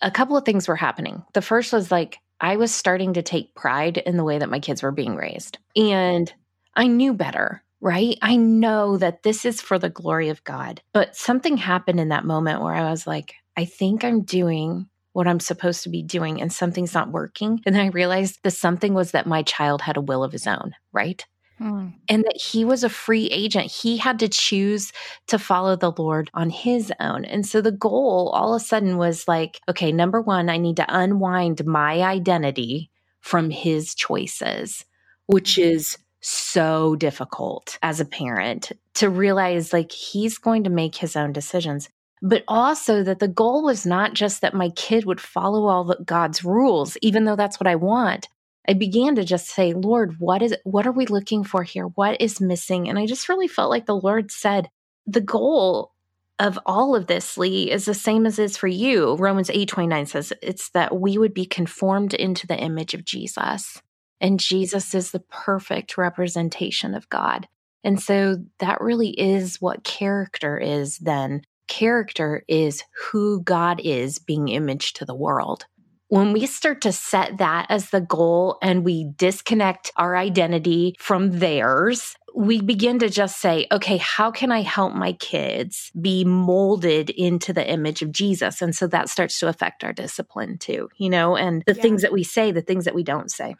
a 0.00 0.12
couple 0.12 0.36
of 0.36 0.44
things 0.44 0.68
were 0.68 0.76
happening. 0.76 1.24
The 1.34 1.42
first 1.42 1.72
was 1.72 1.90
like 1.90 2.18
I 2.40 2.56
was 2.56 2.74
starting 2.74 3.14
to 3.14 3.22
take 3.22 3.54
pride 3.54 3.98
in 3.98 4.16
the 4.16 4.24
way 4.24 4.38
that 4.38 4.50
my 4.50 4.60
kids 4.60 4.82
were 4.82 4.92
being 4.92 5.16
raised. 5.16 5.58
And 5.76 6.32
I 6.74 6.86
knew 6.86 7.12
better, 7.14 7.62
right? 7.80 8.16
I 8.22 8.36
know 8.36 8.96
that 8.96 9.22
this 9.22 9.44
is 9.44 9.60
for 9.60 9.78
the 9.78 9.90
glory 9.90 10.28
of 10.28 10.44
God. 10.44 10.80
But 10.92 11.16
something 11.16 11.56
happened 11.56 12.00
in 12.00 12.10
that 12.10 12.24
moment 12.24 12.62
where 12.62 12.74
I 12.74 12.90
was 12.90 13.06
like, 13.06 13.34
I 13.56 13.64
think 13.64 14.04
I'm 14.04 14.22
doing 14.22 14.88
what 15.12 15.26
I'm 15.26 15.40
supposed 15.40 15.82
to 15.82 15.88
be 15.88 16.02
doing 16.02 16.40
and 16.40 16.52
something's 16.52 16.94
not 16.94 17.10
working. 17.10 17.60
And 17.66 17.74
then 17.74 17.84
I 17.84 17.88
realized 17.88 18.38
the 18.44 18.52
something 18.52 18.94
was 18.94 19.10
that 19.10 19.26
my 19.26 19.42
child 19.42 19.82
had 19.82 19.96
a 19.96 20.00
will 20.00 20.22
of 20.22 20.30
his 20.30 20.46
own, 20.46 20.74
right? 20.92 21.26
Mm. 21.60 21.92
and 22.08 22.24
that 22.24 22.36
he 22.36 22.64
was 22.64 22.84
a 22.84 22.88
free 22.88 23.26
agent. 23.26 23.66
He 23.66 23.96
had 23.96 24.18
to 24.20 24.28
choose 24.28 24.92
to 25.28 25.38
follow 25.38 25.76
the 25.76 25.92
Lord 25.92 26.30
on 26.34 26.50
his 26.50 26.92
own. 27.00 27.24
And 27.24 27.46
so 27.46 27.60
the 27.60 27.72
goal 27.72 28.30
all 28.34 28.54
of 28.54 28.62
a 28.62 28.64
sudden 28.64 28.96
was 28.96 29.28
like, 29.28 29.60
okay, 29.68 29.92
number 29.92 30.20
one, 30.20 30.48
I 30.48 30.56
need 30.56 30.76
to 30.76 30.86
unwind 30.88 31.64
my 31.66 32.02
identity 32.02 32.90
from 33.20 33.50
his 33.50 33.94
choices, 33.94 34.84
which 35.26 35.52
mm-hmm. 35.52 35.70
is 35.70 35.98
so 36.20 36.96
difficult 36.96 37.78
as 37.82 38.00
a 38.00 38.04
parent 38.04 38.72
to 38.94 39.08
realize 39.08 39.72
like 39.72 39.92
he's 39.92 40.38
going 40.38 40.64
to 40.64 40.70
make 40.70 40.96
his 40.96 41.14
own 41.14 41.32
decisions 41.32 41.88
but 42.22 42.44
also 42.48 43.02
that 43.02 43.18
the 43.18 43.28
goal 43.28 43.62
was 43.62 43.86
not 43.86 44.14
just 44.14 44.40
that 44.40 44.54
my 44.54 44.70
kid 44.70 45.04
would 45.04 45.20
follow 45.20 45.66
all 45.66 45.84
the 45.84 45.98
God's 46.04 46.44
rules, 46.44 46.96
even 47.02 47.24
though 47.24 47.36
that's 47.36 47.60
what 47.60 47.66
I 47.66 47.76
want. 47.76 48.28
I 48.68 48.74
began 48.74 49.14
to 49.16 49.24
just 49.24 49.48
say, 49.48 49.72
Lord, 49.72 50.16
what 50.18 50.42
is 50.42 50.54
what 50.64 50.86
are 50.86 50.92
we 50.92 51.06
looking 51.06 51.42
for 51.42 51.62
here? 51.62 51.84
What 51.86 52.20
is 52.20 52.40
missing? 52.40 52.88
And 52.88 52.98
I 52.98 53.06
just 53.06 53.28
really 53.28 53.48
felt 53.48 53.70
like 53.70 53.86
the 53.86 53.96
Lord 53.96 54.30
said, 54.30 54.68
the 55.06 55.22
goal 55.22 55.92
of 56.38 56.58
all 56.66 56.94
of 56.94 57.06
this, 57.06 57.36
Lee, 57.38 57.70
is 57.70 57.86
the 57.86 57.94
same 57.94 58.26
as 58.26 58.38
is 58.38 58.56
for 58.56 58.68
you. 58.68 59.16
Romans 59.16 59.50
8 59.50 59.68
29 59.68 60.06
says 60.06 60.32
it's 60.42 60.68
that 60.70 61.00
we 61.00 61.16
would 61.16 61.32
be 61.32 61.46
conformed 61.46 62.12
into 62.12 62.46
the 62.46 62.58
image 62.58 62.94
of 62.94 63.04
Jesus. 63.04 63.80
And 64.20 64.38
Jesus 64.38 64.94
is 64.94 65.12
the 65.12 65.20
perfect 65.20 65.96
representation 65.96 66.94
of 66.94 67.08
God. 67.08 67.48
And 67.84 68.00
so 68.00 68.36
that 68.58 68.80
really 68.80 69.10
is 69.10 69.60
what 69.60 69.84
character 69.84 70.58
is 70.58 70.98
then 70.98 71.42
character 71.68 72.44
is 72.48 72.82
who 73.10 73.42
God 73.42 73.80
is 73.80 74.18
being 74.18 74.48
imaged 74.48 74.96
to 74.96 75.04
the 75.04 75.14
world. 75.14 75.66
When 76.08 76.32
we 76.32 76.46
start 76.46 76.80
to 76.82 76.92
set 76.92 77.38
that 77.38 77.66
as 77.68 77.90
the 77.90 78.00
goal 78.00 78.58
and 78.62 78.84
we 78.84 79.12
disconnect 79.16 79.92
our 79.96 80.16
identity 80.16 80.96
from 80.98 81.38
theirs, 81.38 82.14
we 82.34 82.62
begin 82.62 82.98
to 83.00 83.10
just 83.10 83.40
say, 83.40 83.66
okay, 83.70 83.98
how 83.98 84.30
can 84.30 84.50
I 84.50 84.62
help 84.62 84.94
my 84.94 85.12
kids 85.12 85.90
be 86.00 86.24
molded 86.24 87.10
into 87.10 87.52
the 87.52 87.68
image 87.68 88.00
of 88.00 88.12
Jesus? 88.12 88.62
And 88.62 88.74
so 88.74 88.86
that 88.86 89.08
starts 89.08 89.38
to 89.40 89.48
affect 89.48 89.84
our 89.84 89.92
discipline 89.92 90.56
too, 90.56 90.88
you 90.96 91.10
know, 91.10 91.36
and 91.36 91.62
the 91.66 91.74
yeah. 91.74 91.82
things 91.82 92.02
that 92.02 92.12
we 92.12 92.24
say, 92.24 92.52
the 92.52 92.62
things 92.62 92.86
that 92.86 92.94
we 92.94 93.02
don't 93.02 93.30
say. 93.30 93.56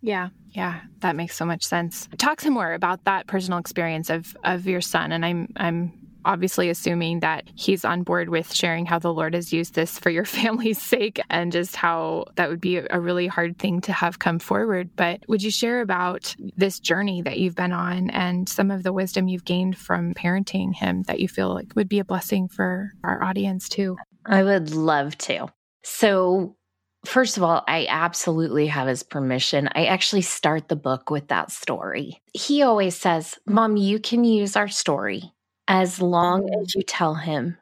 Yeah, 0.00 0.28
yeah, 0.50 0.82
that 1.00 1.16
makes 1.16 1.34
so 1.34 1.46
much 1.46 1.64
sense. 1.64 2.08
Talk 2.18 2.42
some 2.42 2.52
more 2.52 2.74
about 2.74 3.04
that 3.04 3.26
personal 3.26 3.58
experience 3.58 4.10
of 4.10 4.36
of 4.44 4.66
your 4.66 4.82
son, 4.82 5.12
and 5.12 5.24
I'm 5.24 5.48
I'm 5.56 5.92
obviously 6.24 6.68
assuming 6.70 7.20
that 7.20 7.48
he's 7.54 7.84
on 7.84 8.02
board 8.02 8.28
with 8.28 8.52
sharing 8.52 8.86
how 8.86 8.98
the 8.98 9.12
Lord 9.12 9.34
has 9.34 9.52
used 9.52 9.74
this 9.74 9.98
for 9.98 10.10
your 10.10 10.24
family's 10.24 10.80
sake 10.80 11.20
and 11.30 11.52
just 11.52 11.76
how 11.76 12.26
that 12.36 12.48
would 12.48 12.60
be 12.60 12.76
a 12.76 13.00
really 13.00 13.26
hard 13.26 13.58
thing 13.58 13.80
to 13.82 13.92
have 13.92 14.18
come 14.18 14.38
forward. 14.38 14.90
But 14.96 15.20
would 15.28 15.42
you 15.42 15.50
share 15.50 15.80
about 15.80 16.34
this 16.56 16.78
journey 16.78 17.22
that 17.22 17.38
you've 17.38 17.56
been 17.56 17.72
on 17.72 18.10
and 18.10 18.48
some 18.48 18.70
of 18.70 18.82
the 18.82 18.92
wisdom 18.92 19.28
you've 19.28 19.44
gained 19.44 19.76
from 19.76 20.14
parenting 20.14 20.74
him 20.74 21.02
that 21.04 21.20
you 21.20 21.28
feel 21.28 21.52
like 21.52 21.74
would 21.74 21.88
be 21.88 21.98
a 21.98 22.04
blessing 22.04 22.48
for 22.48 22.92
our 23.02 23.22
audience 23.22 23.68
too? 23.68 23.96
I 24.26 24.42
would 24.42 24.70
love 24.70 25.16
to. 25.18 25.48
So, 25.82 26.56
First 27.04 27.36
of 27.36 27.42
all, 27.42 27.62
I 27.68 27.86
absolutely 27.88 28.66
have 28.68 28.88
his 28.88 29.02
permission. 29.02 29.68
I 29.74 29.86
actually 29.86 30.22
start 30.22 30.68
the 30.68 30.76
book 30.76 31.10
with 31.10 31.28
that 31.28 31.50
story. 31.50 32.22
He 32.32 32.62
always 32.62 32.96
says, 32.96 33.38
Mom, 33.46 33.76
you 33.76 33.98
can 33.98 34.24
use 34.24 34.56
our 34.56 34.68
story 34.68 35.33
as 35.68 36.00
long 36.00 36.42
mm. 36.42 36.62
as 36.62 36.74
you 36.74 36.82
tell 36.82 37.14
him 37.14 37.56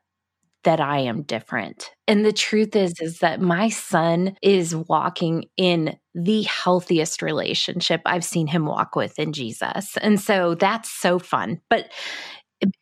that 0.65 0.81
I 0.81 1.01
am 1.01 1.23
different. 1.23 1.91
And 2.07 2.25
the 2.25 2.33
truth 2.33 2.77
is 2.77 2.95
is 3.01 3.19
that 3.19 3.41
my 3.41 3.69
son 3.69 4.37
is 4.43 4.75
walking 4.75 5.47
in 5.57 5.97
the 6.15 6.43
healthiest 6.43 7.23
relationship 7.23 8.01
I've 8.07 8.25
seen 8.25 8.47
him 8.47 8.67
walk 8.67 8.95
with 8.95 9.19
in 9.19 9.33
Jesus. 9.33 9.97
And 9.97 10.21
so 10.21 10.55
that's 10.55 10.91
so 10.91 11.19
fun. 11.19 11.61
But 11.69 11.91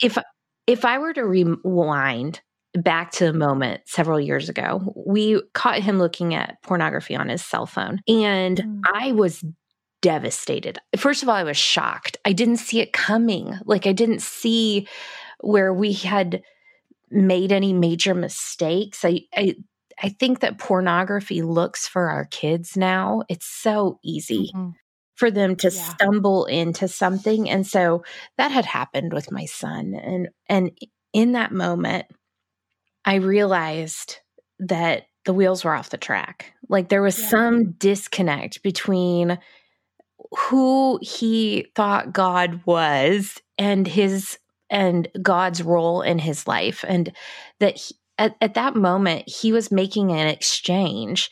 if 0.00 0.19
if 0.67 0.85
I 0.85 0.99
were 0.99 1.15
to 1.15 1.25
rewind 1.25 2.41
back 2.75 3.12
to 3.12 3.25
the 3.25 3.33
moment 3.33 3.81
several 3.87 4.21
years 4.21 4.49
ago, 4.49 4.93
we 4.95 5.41
caught 5.55 5.81
him 5.81 5.99
looking 5.99 6.35
at 6.35 6.62
pornography 6.62 7.17
on 7.17 7.29
his 7.29 7.45
cell 7.45 7.67
phone 7.67 8.00
and 8.07 8.59
mm. 8.59 8.81
I 8.93 9.12
was 9.12 9.43
devastated. 10.02 10.78
First 10.97 11.23
of 11.23 11.28
all, 11.28 11.35
I 11.35 11.45
was 11.45 11.57
shocked. 11.57 12.16
I 12.25 12.33
didn't 12.33 12.57
see 12.59 12.80
it 12.80 12.92
coming. 12.92 13.54
Like, 13.64 13.87
I 13.87 13.92
didn't 13.92 14.23
see 14.23 14.88
where 15.40 15.73
we 15.73 15.92
had 15.92 16.42
made 17.11 17.52
any 17.52 17.73
major 17.73 18.14
mistakes. 18.14 19.04
I, 19.04 19.23
I, 19.35 19.57
I 20.02 20.11
think 20.11 20.40
that 20.40 20.59
pornography 20.59 21.42
looks 21.42 21.87
for 21.87 22.09
our 22.09 22.25
kids 22.26 22.76
now. 22.76 23.23
It's 23.28 23.47
so 23.47 23.99
easy 24.02 24.50
mm-hmm. 24.54 24.71
for 25.16 25.30
them 25.30 25.57
to 25.57 25.71
yeah. 25.71 25.83
stumble 25.83 26.47
into 26.47 26.88
something. 26.88 27.50
And 27.50 27.66
so 27.66 28.04
that 28.38 28.50
had 28.50 28.64
happened 28.64 29.12
with 29.12 29.33
my 29.33 29.45
son. 29.45 29.95
And, 29.95 30.28
and 30.49 30.71
in 31.12 31.33
that 31.33 31.52
moment, 31.52 32.07
I 33.04 33.16
realized 33.16 34.19
that 34.61 35.04
the 35.25 35.33
wheels 35.35 35.64
were 35.64 35.75
off 35.75 35.90
the 35.90 35.99
track. 35.99 36.52
Like 36.69 36.88
there 36.88 37.02
was 37.02 37.19
yeah. 37.19 37.28
some 37.28 37.73
disconnect 37.73 38.62
between 38.62 39.38
who 40.37 40.99
he 41.03 41.67
thought 41.75 42.12
God 42.12 42.61
was 42.67 43.41
and 43.59 43.87
his 43.87 44.39
and 44.69 45.09
God's 45.21 45.62
role 45.62 46.03
in 46.03 46.19
his 46.19 46.47
life 46.47 46.85
and 46.87 47.12
that 47.59 47.77
he, 47.77 47.97
at, 48.19 48.37
at 48.41 48.55
that 48.55 48.77
moment 48.77 49.29
he 49.29 49.53
was 49.53 49.73
making 49.73 50.12
an 50.12 50.29
exchange 50.29 51.31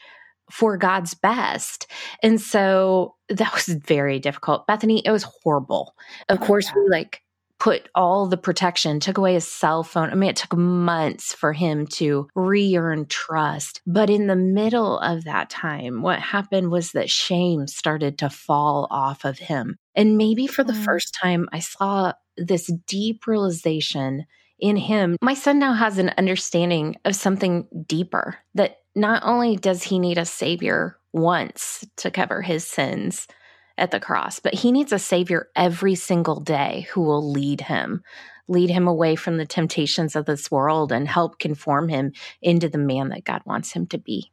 for 0.50 0.76
God's 0.76 1.14
best. 1.14 1.86
And 2.22 2.40
so 2.40 3.14
that 3.28 3.52
was 3.54 3.66
very 3.66 4.18
difficult. 4.18 4.66
Bethany, 4.66 5.02
it 5.04 5.10
was 5.10 5.24
horrible. 5.42 5.94
Of 6.28 6.40
oh, 6.40 6.44
course, 6.46 6.66
yeah. 6.68 6.82
we 6.82 6.88
like 6.88 7.22
put 7.58 7.88
all 7.94 8.26
the 8.26 8.36
protection, 8.36 9.00
took 9.00 9.18
away 9.18 9.34
his 9.34 9.46
cell 9.46 9.82
phone. 9.82 10.10
I 10.10 10.14
mean, 10.14 10.30
it 10.30 10.36
took 10.36 10.56
months 10.56 11.34
for 11.34 11.52
him 11.52 11.86
to 11.88 12.28
re 12.34 12.76
earn 12.76 13.06
trust. 13.06 13.80
But 13.86 14.10
in 14.10 14.26
the 14.26 14.36
middle 14.36 14.98
of 14.98 15.24
that 15.24 15.50
time, 15.50 16.02
what 16.02 16.20
happened 16.20 16.70
was 16.70 16.92
that 16.92 17.10
shame 17.10 17.66
started 17.66 18.18
to 18.18 18.30
fall 18.30 18.86
off 18.90 19.24
of 19.24 19.38
him. 19.38 19.76
And 19.94 20.16
maybe 20.16 20.46
for 20.46 20.62
the 20.62 20.72
mm. 20.72 20.84
first 20.84 21.16
time, 21.20 21.48
I 21.52 21.58
saw 21.58 22.12
this 22.36 22.70
deep 22.86 23.26
realization 23.26 24.26
in 24.60 24.76
him. 24.76 25.16
My 25.20 25.34
son 25.34 25.58
now 25.58 25.72
has 25.72 25.98
an 25.98 26.12
understanding 26.18 26.96
of 27.04 27.14
something 27.14 27.66
deeper 27.86 28.36
that 28.54 28.78
not 28.94 29.22
only 29.24 29.56
does 29.56 29.82
he 29.82 29.98
need 29.98 30.18
a 30.18 30.24
savior 30.24 30.98
once 31.12 31.84
to 31.96 32.10
cover 32.10 32.42
his 32.42 32.66
sins, 32.66 33.26
at 33.78 33.90
the 33.90 34.00
cross, 34.00 34.40
but 34.40 34.54
he 34.54 34.72
needs 34.72 34.92
a 34.92 34.98
savior 34.98 35.48
every 35.56 35.94
single 35.94 36.40
day 36.40 36.86
who 36.92 37.00
will 37.00 37.30
lead 37.30 37.62
him, 37.62 38.02
lead 38.48 38.70
him 38.70 38.88
away 38.88 39.16
from 39.16 39.36
the 39.36 39.46
temptations 39.46 40.16
of 40.16 40.26
this 40.26 40.50
world 40.50 40.92
and 40.92 41.08
help 41.08 41.38
conform 41.38 41.88
him 41.88 42.12
into 42.42 42.68
the 42.68 42.78
man 42.78 43.08
that 43.10 43.24
God 43.24 43.42
wants 43.44 43.72
him 43.72 43.86
to 43.88 43.98
be. 43.98 44.30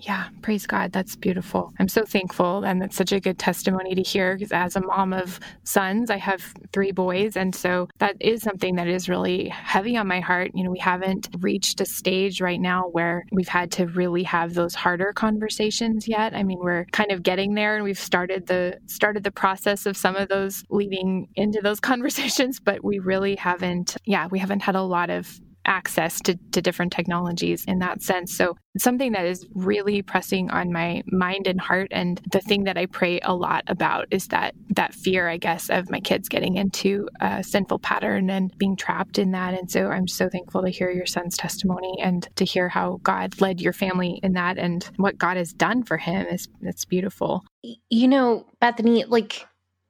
Yeah, 0.00 0.28
praise 0.40 0.66
God. 0.66 0.92
That's 0.92 1.14
beautiful. 1.14 1.72
I'm 1.78 1.88
so 1.88 2.04
thankful. 2.04 2.64
And 2.64 2.82
it's 2.82 2.96
such 2.96 3.12
a 3.12 3.20
good 3.20 3.38
testimony 3.38 3.94
to 3.94 4.02
hear 4.02 4.34
because 4.34 4.52
as 4.52 4.74
a 4.74 4.80
mom 4.80 5.12
of 5.12 5.38
sons, 5.64 6.10
I 6.10 6.16
have 6.16 6.54
three 6.72 6.90
boys. 6.90 7.36
And 7.36 7.54
so 7.54 7.88
that 7.98 8.16
is 8.18 8.42
something 8.42 8.76
that 8.76 8.88
is 8.88 9.08
really 9.10 9.48
heavy 9.48 9.96
on 9.98 10.08
my 10.08 10.20
heart. 10.20 10.52
You 10.54 10.64
know, 10.64 10.70
we 10.70 10.78
haven't 10.78 11.28
reached 11.40 11.80
a 11.82 11.84
stage 11.84 12.40
right 12.40 12.60
now 12.60 12.84
where 12.92 13.24
we've 13.30 13.48
had 13.48 13.70
to 13.72 13.86
really 13.88 14.22
have 14.22 14.54
those 14.54 14.74
harder 14.74 15.12
conversations 15.12 16.08
yet. 16.08 16.34
I 16.34 16.44
mean, 16.44 16.60
we're 16.60 16.86
kind 16.92 17.12
of 17.12 17.22
getting 17.22 17.54
there 17.54 17.76
and 17.76 17.84
we've 17.84 17.98
started 17.98 18.46
the 18.46 18.78
started 18.86 19.22
the 19.22 19.30
process 19.30 19.84
of 19.84 19.96
some 19.96 20.16
of 20.16 20.28
those 20.28 20.64
leading 20.70 21.28
into 21.36 21.60
those 21.60 21.80
conversations, 21.90 22.58
but 22.58 22.82
we 22.82 23.00
really 23.00 23.36
haven't, 23.36 23.96
yeah, 24.06 24.28
we 24.30 24.38
haven't 24.38 24.60
had 24.60 24.76
a 24.76 24.82
lot 24.82 25.10
of 25.10 25.40
access 25.66 26.20
to, 26.22 26.36
to 26.52 26.62
different 26.62 26.92
technologies 26.92 27.64
in 27.66 27.78
that 27.80 28.02
sense. 28.02 28.36
So 28.36 28.56
something 28.78 29.12
that 29.12 29.26
is 29.26 29.46
really 29.54 30.02
pressing 30.02 30.50
on 30.50 30.72
my 30.72 31.02
mind 31.06 31.46
and 31.46 31.60
heart. 31.60 31.88
And 31.90 32.20
the 32.32 32.40
thing 32.40 32.64
that 32.64 32.78
I 32.78 32.86
pray 32.86 33.20
a 33.20 33.34
lot 33.34 33.64
about 33.66 34.06
is 34.10 34.28
that 34.28 34.54
that 34.70 34.94
fear, 34.94 35.28
I 35.28 35.36
guess, 35.36 35.68
of 35.70 35.90
my 35.90 36.00
kids 36.00 36.28
getting 36.28 36.56
into 36.56 37.08
a 37.20 37.42
sinful 37.42 37.80
pattern 37.80 38.30
and 38.30 38.56
being 38.58 38.76
trapped 38.76 39.18
in 39.18 39.32
that. 39.32 39.54
And 39.54 39.70
so 39.70 39.88
I'm 39.88 40.08
so 40.08 40.28
thankful 40.28 40.62
to 40.62 40.70
hear 40.70 40.90
your 40.90 41.06
son's 41.06 41.36
testimony 41.36 41.96
and 42.02 42.28
to 42.36 42.44
hear 42.44 42.68
how 42.68 43.00
God 43.02 43.40
led 43.40 43.60
your 43.60 43.72
family 43.72 44.20
in 44.22 44.32
that 44.34 44.58
and 44.58 44.88
what 44.96 45.18
God 45.18 45.36
has 45.36 45.52
done 45.52 45.82
for 45.82 45.96
him 45.96 46.26
is 46.26 46.48
it's 46.62 46.84
beautiful. 46.84 47.44
You 47.88 48.08
know, 48.08 48.46
Bethany, 48.60 49.04
like 49.04 49.46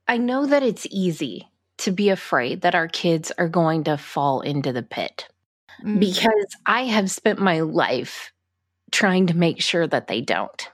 I 0.09 0.19
know 0.19 0.47
that 0.47 0.63
it's 0.63 0.87
easy 0.91 1.49
to 1.79 1.93
be 1.93 2.11
afraid 2.11 2.61
that 2.63 2.75
our 2.75 2.89
kids 2.89 3.33
are 3.39 3.49
going 3.49 3.85
to 3.85 3.97
fall 3.97 4.41
into 4.41 4.73
the 4.73 4.83
pit 4.83 5.29
mm. 5.85 6.01
because 6.01 6.57
I 6.67 6.85
have 6.85 7.11
spent 7.11 7.39
my 7.39 7.61
life 7.61 8.33
trying 8.91 9.29
to 9.29 9.37
make 9.37 9.61
sure 9.61 9.87
that 9.87 10.07
they 10.07 10.21
don't. 10.21 10.69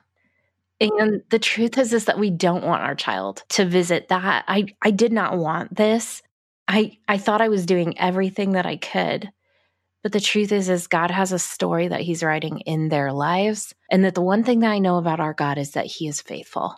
And 0.80 1.22
the 1.30 1.38
truth 1.38 1.78
is 1.78 1.92
is 1.92 2.04
that 2.04 2.18
we 2.18 2.30
don't 2.30 2.64
want 2.64 2.82
our 2.82 2.94
child 2.94 3.44
to 3.50 3.64
visit 3.64 4.08
that. 4.08 4.44
I 4.46 4.66
I 4.82 4.90
did 4.90 5.12
not 5.12 5.38
want 5.38 5.74
this. 5.74 6.22
I 6.68 6.98
I 7.08 7.16
thought 7.16 7.40
I 7.40 7.48
was 7.48 7.64
doing 7.64 7.98
everything 7.98 8.52
that 8.52 8.66
I 8.66 8.76
could. 8.76 9.30
But 10.02 10.12
the 10.12 10.20
truth 10.20 10.52
is 10.52 10.68
is 10.68 10.86
God 10.86 11.10
has 11.10 11.32
a 11.32 11.38
story 11.38 11.88
that 11.88 12.02
he's 12.02 12.22
writing 12.22 12.60
in 12.60 12.88
their 12.88 13.12
lives 13.12 13.74
and 13.90 14.04
that 14.04 14.14
the 14.14 14.20
one 14.22 14.44
thing 14.44 14.60
that 14.60 14.70
I 14.70 14.78
know 14.78 14.98
about 14.98 15.18
our 15.18 15.32
God 15.32 15.56
is 15.56 15.72
that 15.72 15.86
he 15.86 16.08
is 16.08 16.20
faithful. 16.20 16.76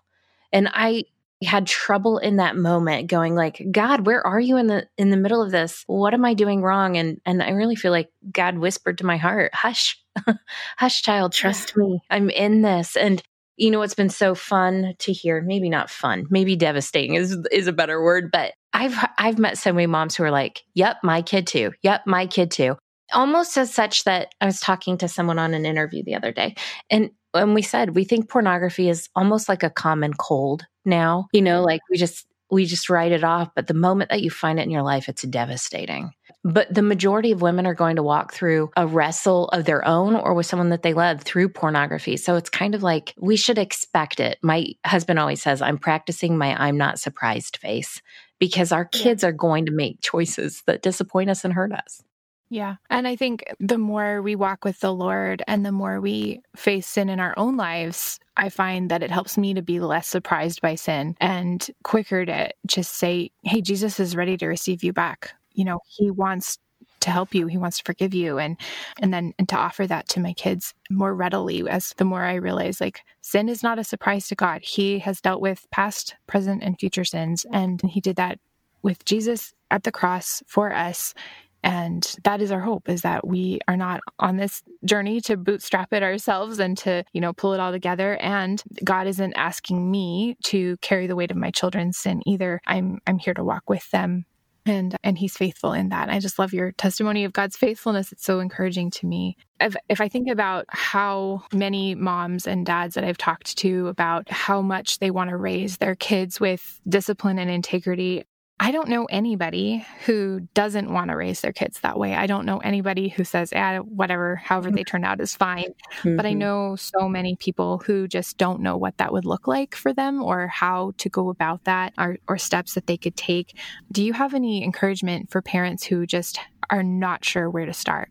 And 0.53 0.69
I 0.73 1.05
had 1.47 1.67
trouble 1.67 2.19
in 2.19 2.37
that 2.37 2.57
moment 2.57 3.09
going 3.09 3.35
like 3.35 3.65
god 3.71 4.07
where 4.07 4.27
are 4.27 4.41
you 4.41 4.57
in 4.57 4.67
the 4.67 4.87
in 4.97 5.11
the 5.11 5.17
middle 5.17 5.43
of 5.43 5.51
this? 5.51 5.85
What 5.87 6.15
am 6.15 6.25
i 6.25 6.35
doing 6.35 6.63
wrong? 6.63 6.97
And 6.97 7.21
and 7.25 7.43
i 7.43 7.51
really 7.51 7.77
feel 7.77 7.93
like 7.93 8.11
god 8.31 8.59
whispered 8.59 8.99
to 8.99 9.07
my 9.07 9.17
heart 9.17 9.55
hush 9.55 10.03
hush 10.77 11.03
child. 11.03 11.33
Trust 11.33 11.77
me. 11.77 12.01
I'm 12.11 12.29
in 12.31 12.63
this. 12.63 12.97
And 12.97 13.23
you 13.57 13.71
know 13.71 13.83
it's 13.83 13.95
been 13.95 14.09
so 14.09 14.35
fun 14.35 14.95
to 15.01 15.13
hear? 15.13 15.41
Maybe 15.41 15.69
not 15.69 15.91
fun 15.91 16.27
maybe 16.31 16.57
devastating 16.57 17.15
is 17.15 17.37
is 17.53 17.67
a 17.67 17.73
better 17.73 18.03
word 18.03 18.31
but 18.33 18.53
i've 18.73 18.97
i've 19.19 19.39
met 19.39 19.59
so 19.59 19.73
many 19.73 19.87
moms 19.87 20.17
who 20.17 20.25
are 20.25 20.31
like 20.31 20.65
yep 20.75 20.97
my 21.03 21.23
kid 21.23 21.47
too. 21.47 21.73
Yep 21.83 22.03
my 22.07 22.27
kid 22.27 22.51
too. 22.51 22.77
Almost 23.13 23.57
as 23.57 23.73
such 23.73 24.05
that 24.05 24.35
i 24.41 24.47
was 24.47 24.59
talking 24.61 24.99
to 24.99 25.09
someone 25.09 25.39
on 25.39 25.55
an 25.55 25.67
interview 25.67 26.03
the 26.03 26.17
other 26.17 26.33
day 26.33 26.57
and 26.91 27.11
and 27.35 27.55
we 27.55 27.63
said 27.63 27.95
we 27.95 28.05
think 28.05 28.29
pornography 28.29 28.89
is 28.89 29.09
almost 29.15 29.49
like 29.49 29.63
a 29.63 29.71
common 29.71 30.15
cold 30.15 30.65
now 30.85 31.27
you 31.33 31.43
know 31.43 31.63
like 31.63 31.81
we 31.91 31.97
just 31.97 32.27
we 32.51 32.65
just 32.65 32.89
write 32.89 33.13
it 33.13 33.25
off 33.25 33.49
but 33.55 33.67
the 33.67 33.75
moment 33.75 34.11
that 34.11 34.23
you 34.23 34.31
find 34.31 34.59
it 34.59 34.63
in 34.63 34.71
your 34.71 34.83
life 34.83 35.09
it's 35.09 35.23
devastating 35.23 36.13
but 36.45 36.73
the 36.73 36.83
majority 36.83 37.33
of 37.33 37.43
women 37.43 37.67
are 37.67 37.75
going 37.75 37.97
to 37.97 38.03
walk 38.03 38.33
through 38.33 38.71
a 38.77 38.87
wrestle 38.87 39.49
of 39.49 39.65
their 39.65 39.87
own 39.87 40.15
or 40.15 40.35
with 40.35 40.47
someone 40.47 40.71
that 40.71 40.83
they 40.83 40.95
love 40.95 41.21
through 41.21 41.49
pornography. 41.49 42.17
So 42.17 42.37
it's 42.37 42.49
kind 42.49 42.75
of 42.75 42.83
like 42.83 43.13
we 43.19 43.37
should 43.37 43.59
expect 43.59 44.21
it. 44.21 44.39
My 44.41 44.67
husband 44.87 45.19
always 45.19 45.43
says, 45.43 45.61
I'm 45.61 45.79
practicing 45.79 46.39
my 46.39 46.57
I'm 46.57 46.79
not 46.79 47.01
surprised 47.01 47.57
face 47.59 48.01
because 48.39 48.71
our 48.71 48.85
kids 48.85 49.25
are 49.25 49.33
going 49.33 49.67
to 49.67 49.73
make 49.73 50.01
choices 50.01 50.63
that 50.67 50.83
disappoint 50.83 51.29
us 51.29 51.45
and 51.45 51.53
hurt 51.53 51.73
us. 51.73 52.03
Yeah. 52.51 52.77
And 52.89 53.07
I 53.07 53.17
think 53.17 53.45
the 53.61 53.79
more 53.79 54.23
we 54.23 54.35
walk 54.35 54.65
with 54.65 54.81
the 54.81 54.93
Lord 54.93 55.43
and 55.47 55.67
the 55.67 55.73
more 55.73 56.01
we 56.01 56.41
face 56.57 56.87
sin 56.87 57.09
in 57.09 57.21
our 57.21 57.35
own 57.37 57.57
lives, 57.57 58.19
I 58.37 58.49
find 58.49 58.91
that 58.91 59.03
it 59.03 59.11
helps 59.11 59.37
me 59.37 59.53
to 59.55 59.63
be 59.63 59.81
less 59.81 60.09
surprised 60.09 60.63
by 60.63 60.75
sin 60.75 61.17
and 61.21 61.67
quicker 61.83 62.25
to 62.25 62.51
just 62.67 62.95
say, 62.95 63.31
Hey, 63.43 63.61
Jesus 63.61 64.01
is 64.01 64.17
ready 64.17 64.37
to 64.39 64.47
receive 64.47 64.83
you 64.83 64.93
back. 64.93 65.35
You 65.53 65.65
know, 65.65 65.81
he 65.89 66.11
wants 66.11 66.59
to 67.01 67.11
help 67.11 67.35
you. 67.35 67.47
He 67.47 67.59
wants 67.59 67.79
to 67.79 67.85
forgive 67.85 68.15
you. 68.15 68.39
And 68.39 68.57
and 69.01 69.13
then 69.13 69.35
and 69.39 69.49
to 69.51 69.57
offer 69.57 69.87
that 69.87 70.09
to 70.09 70.21
my 70.21 70.33
kids 70.33 70.75
more 70.91 71.15
readily 71.15 71.69
as 71.69 71.95
the 71.97 72.05
more 72.05 72.25
i 72.25 72.35
realize 72.35 72.81
like 72.81 73.03
sin 73.21 73.49
is 73.49 73.63
not 73.63 73.79
a 73.79 73.85
surprise 73.85 74.29
to 74.29 74.35
god. 74.35 74.63
He 74.63 74.99
has 75.01 75.21
dealt 75.21 75.41
with 75.41 75.67
past 75.71 76.17
present 76.27 76.63
and 76.63 76.79
future 76.79 77.05
sins. 77.05 77.47
And 77.53 77.81
he 77.83 78.01
did 78.01 78.17
that 78.17 78.39
with 78.83 79.05
jesus 79.05 79.53
at 79.71 79.83
the 79.83 79.93
cross 79.93 80.43
for 80.47 80.73
us 80.73 81.15
and 81.63 82.17
that 82.25 82.41
is 82.41 82.51
our 82.53 82.61
hope 82.61 82.89
is 82.89 83.03
that 83.03 83.27
we 83.27 83.61
are 83.69 83.77
not 83.77 84.01
on 84.19 84.37
this 84.37 84.63
journey 84.85 85.21
to 85.21 85.37
bootstrap 85.37 85.93
it 85.93 86.03
ourselves 86.03 86.59
and 86.59 86.79
to 86.79 87.05
you 87.13 87.21
know 87.21 87.33
pull 87.33 87.53
it 87.53 87.61
all 87.61 87.73
together 87.73 88.17
and 88.17 88.63
god 88.85 89.07
isn't 89.07 89.35
asking 89.35 89.91
me 89.91 90.37
to 90.45 90.77
carry 90.79 91.07
the 91.07 91.17
weight 91.17 91.31
of 91.31 91.37
my 91.37 91.51
children's 91.51 91.99
sin 91.99 92.23
either 92.27 92.61
i'm 92.67 92.99
i'm 93.07 93.19
here 93.19 93.35
to 93.35 93.45
walk 93.45 93.69
with 93.69 93.91
them 93.91 94.25
and 94.69 94.97
and 95.03 95.19
he's 95.19 95.37
faithful 95.37 95.73
in 95.73 95.89
that. 95.89 96.11
I 96.11 96.19
just 96.19 96.39
love 96.39 96.53
your 96.53 96.73
testimony 96.73 97.25
of 97.25 97.33
God's 97.33 97.57
faithfulness. 97.57 98.13
It's 98.13 98.25
so 98.25 98.41
encouraging 98.41 98.91
to 98.93 99.07
me. 99.07 99.37
If, 99.61 99.75
if 99.89 100.01
I 100.01 100.09
think 100.09 100.29
about 100.29 100.67
how 100.69 101.43
many 101.53 101.95
moms 101.95 102.47
and 102.47 102.65
dads 102.65 102.95
that 102.95 103.05
I've 103.05 103.19
talked 103.19 103.57
to 103.59 103.89
about 103.89 104.31
how 104.31 104.63
much 104.63 104.99
they 104.99 105.11
want 105.11 105.31
to 105.31 105.37
raise 105.37 105.79
their 105.79 105.95
kids 105.95 106.39
with 106.39 106.81
discipline 106.89 107.39
and 107.39 107.51
integrity, 107.51 108.25
I 108.61 108.73
don't 108.73 108.89
know 108.89 109.05
anybody 109.05 109.87
who 110.05 110.41
doesn't 110.55 110.93
want 110.93 111.11
to 111.11 111.17
raise 111.17 111.41
their 111.41 111.53
kids 111.53 111.81
that 111.81 111.99
way. 111.99 112.15
I 112.15 112.27
don't 112.27 112.45
know 112.45 112.59
anybody 112.59 113.09
who 113.09 113.23
says, 113.23 113.51
"Yeah, 113.53 113.79
whatever, 113.79 114.37
however 114.37 114.71
they 114.71 114.83
turn 114.83 115.05
out 115.05 115.21
is 115.21 115.37
fine." 115.37 115.75
Mm-hmm. 115.99 116.17
But 116.17 116.27
I 116.27 116.31
mm-hmm. 116.31 116.39
know 116.39 116.77
so 116.77 117.09
many 117.09 117.37
people 117.37 117.79
who 117.79 118.09
just 118.09 118.37
don't 118.37 118.61
know 118.61 118.77
what 118.77 118.99
that 118.99 119.13
would 119.13 119.25
look 119.25 119.47
like 119.47 119.77
for 119.77 119.93
them 119.93 120.23
or 120.23 120.49
how 120.49 120.93
to 120.99 121.09
go 121.09 121.29
about 121.29 121.65
that 121.65 121.95
or, 121.99 122.19
or 122.27 122.37
steps 122.37 122.75
that 122.75 122.89
they 122.89 122.97
could 122.97 123.17
take. 123.17 123.57
Do 123.93 124.03
you 124.03 124.13
have 124.13 124.35
any 124.35 124.65
encouragement 124.65 125.31
for 125.31 125.41
parents 125.41 125.85
who 125.85 126.05
just 126.05 126.41
are 126.69 126.83
not 126.83 127.25
sure 127.25 127.49
where 127.49 127.67
to 127.67 127.73
start? 127.73 128.11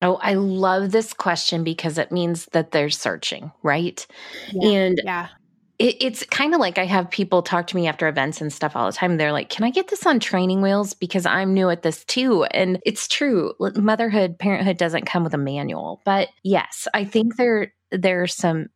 Oh, 0.00 0.20
I 0.22 0.34
love 0.34 0.92
this 0.92 1.12
question 1.12 1.64
because 1.64 1.98
it 1.98 2.12
means 2.12 2.46
that 2.52 2.70
they're 2.70 2.88
searching, 2.88 3.50
right? 3.64 4.06
Yeah, 4.52 4.68
and 4.68 5.00
yeah 5.04 5.28
it, 5.78 5.96
it's 6.00 6.24
kind 6.24 6.54
of 6.54 6.60
like 6.60 6.78
I 6.78 6.84
have 6.84 7.10
people 7.10 7.42
talk 7.42 7.68
to 7.68 7.76
me 7.76 7.86
after 7.86 8.08
events 8.08 8.40
and 8.40 8.52
stuff 8.52 8.74
all 8.74 8.86
the 8.86 8.96
time. 8.96 9.16
They're 9.16 9.32
like, 9.32 9.48
"Can 9.48 9.64
I 9.64 9.70
get 9.70 9.88
this 9.88 10.06
on 10.06 10.20
training 10.20 10.60
wheels 10.60 10.94
because 10.94 11.26
I'm 11.26 11.54
new 11.54 11.70
at 11.70 11.82
this 11.82 12.04
too?" 12.04 12.44
And 12.44 12.80
it's 12.84 13.08
true. 13.08 13.54
Motherhood, 13.76 14.38
parenthood 14.38 14.76
doesn't 14.76 15.06
come 15.06 15.24
with 15.24 15.34
a 15.34 15.38
manual, 15.38 16.00
but 16.04 16.28
yes, 16.42 16.88
I 16.94 17.04
think 17.04 17.36
there 17.36 17.72
there 17.90 18.22
are 18.22 18.28
some 18.28 18.68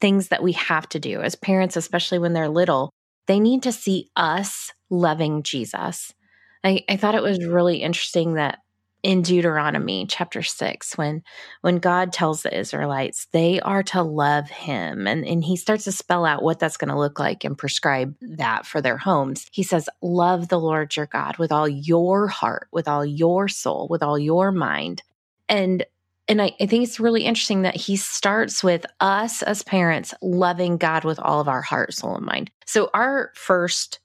things 0.00 0.28
that 0.28 0.42
we 0.42 0.52
have 0.52 0.88
to 0.90 1.00
do 1.00 1.20
as 1.22 1.34
parents, 1.34 1.76
especially 1.76 2.18
when 2.18 2.32
they're 2.32 2.48
little. 2.48 2.90
They 3.26 3.40
need 3.40 3.62
to 3.64 3.72
see 3.72 4.10
us 4.14 4.72
loving 4.90 5.42
Jesus. 5.42 6.14
I, 6.62 6.84
I 6.88 6.96
thought 6.96 7.14
it 7.14 7.22
was 7.22 7.44
really 7.44 7.78
interesting 7.78 8.34
that 8.34 8.58
in 9.06 9.22
Deuteronomy 9.22 10.04
chapter 10.08 10.42
6 10.42 10.98
when 10.98 11.22
when 11.60 11.78
God 11.78 12.12
tells 12.12 12.42
the 12.42 12.58
Israelites 12.58 13.28
they 13.30 13.60
are 13.60 13.84
to 13.84 14.02
love 14.02 14.50
him 14.50 15.06
and 15.06 15.24
and 15.24 15.44
he 15.44 15.54
starts 15.54 15.84
to 15.84 15.92
spell 15.92 16.24
out 16.24 16.42
what 16.42 16.58
that's 16.58 16.76
going 16.76 16.90
to 16.90 16.98
look 16.98 17.20
like 17.20 17.44
and 17.44 17.56
prescribe 17.56 18.16
that 18.20 18.66
for 18.66 18.80
their 18.80 18.96
homes. 18.96 19.46
He 19.52 19.62
says 19.62 19.88
love 20.02 20.48
the 20.48 20.58
Lord 20.58 20.96
your 20.96 21.06
God 21.06 21.36
with 21.38 21.52
all 21.52 21.68
your 21.68 22.26
heart, 22.26 22.66
with 22.72 22.88
all 22.88 23.06
your 23.06 23.46
soul, 23.46 23.86
with 23.88 24.02
all 24.02 24.18
your 24.18 24.50
mind. 24.50 25.04
And 25.48 25.86
and 26.26 26.42
I, 26.42 26.56
I 26.60 26.66
think 26.66 26.82
it's 26.82 26.98
really 26.98 27.22
interesting 27.22 27.62
that 27.62 27.76
he 27.76 27.94
starts 27.94 28.64
with 28.64 28.86
us 28.98 29.40
as 29.44 29.62
parents 29.62 30.14
loving 30.20 30.78
God 30.78 31.04
with 31.04 31.20
all 31.20 31.40
of 31.40 31.46
our 31.46 31.62
heart, 31.62 31.94
soul, 31.94 32.16
and 32.16 32.26
mind. 32.26 32.50
So 32.66 32.90
our 32.92 33.30
first 33.36 34.00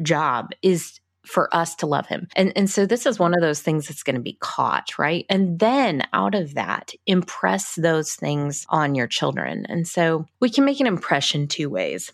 job 0.00 0.52
is 0.62 0.98
for 1.24 1.54
us 1.54 1.74
to 1.76 1.86
love 1.86 2.06
him. 2.06 2.28
And 2.36 2.52
and 2.56 2.68
so 2.68 2.86
this 2.86 3.06
is 3.06 3.18
one 3.18 3.34
of 3.34 3.40
those 3.40 3.60
things 3.60 3.88
that's 3.88 4.02
going 4.02 4.16
to 4.16 4.22
be 4.22 4.36
caught, 4.40 4.98
right? 4.98 5.26
And 5.28 5.58
then 5.58 6.02
out 6.12 6.34
of 6.34 6.54
that, 6.54 6.92
impress 7.06 7.74
those 7.74 8.14
things 8.14 8.66
on 8.68 8.94
your 8.94 9.06
children. 9.06 9.66
And 9.68 9.86
so 9.86 10.26
we 10.40 10.50
can 10.50 10.64
make 10.64 10.80
an 10.80 10.86
impression 10.86 11.48
two 11.48 11.70
ways. 11.70 12.12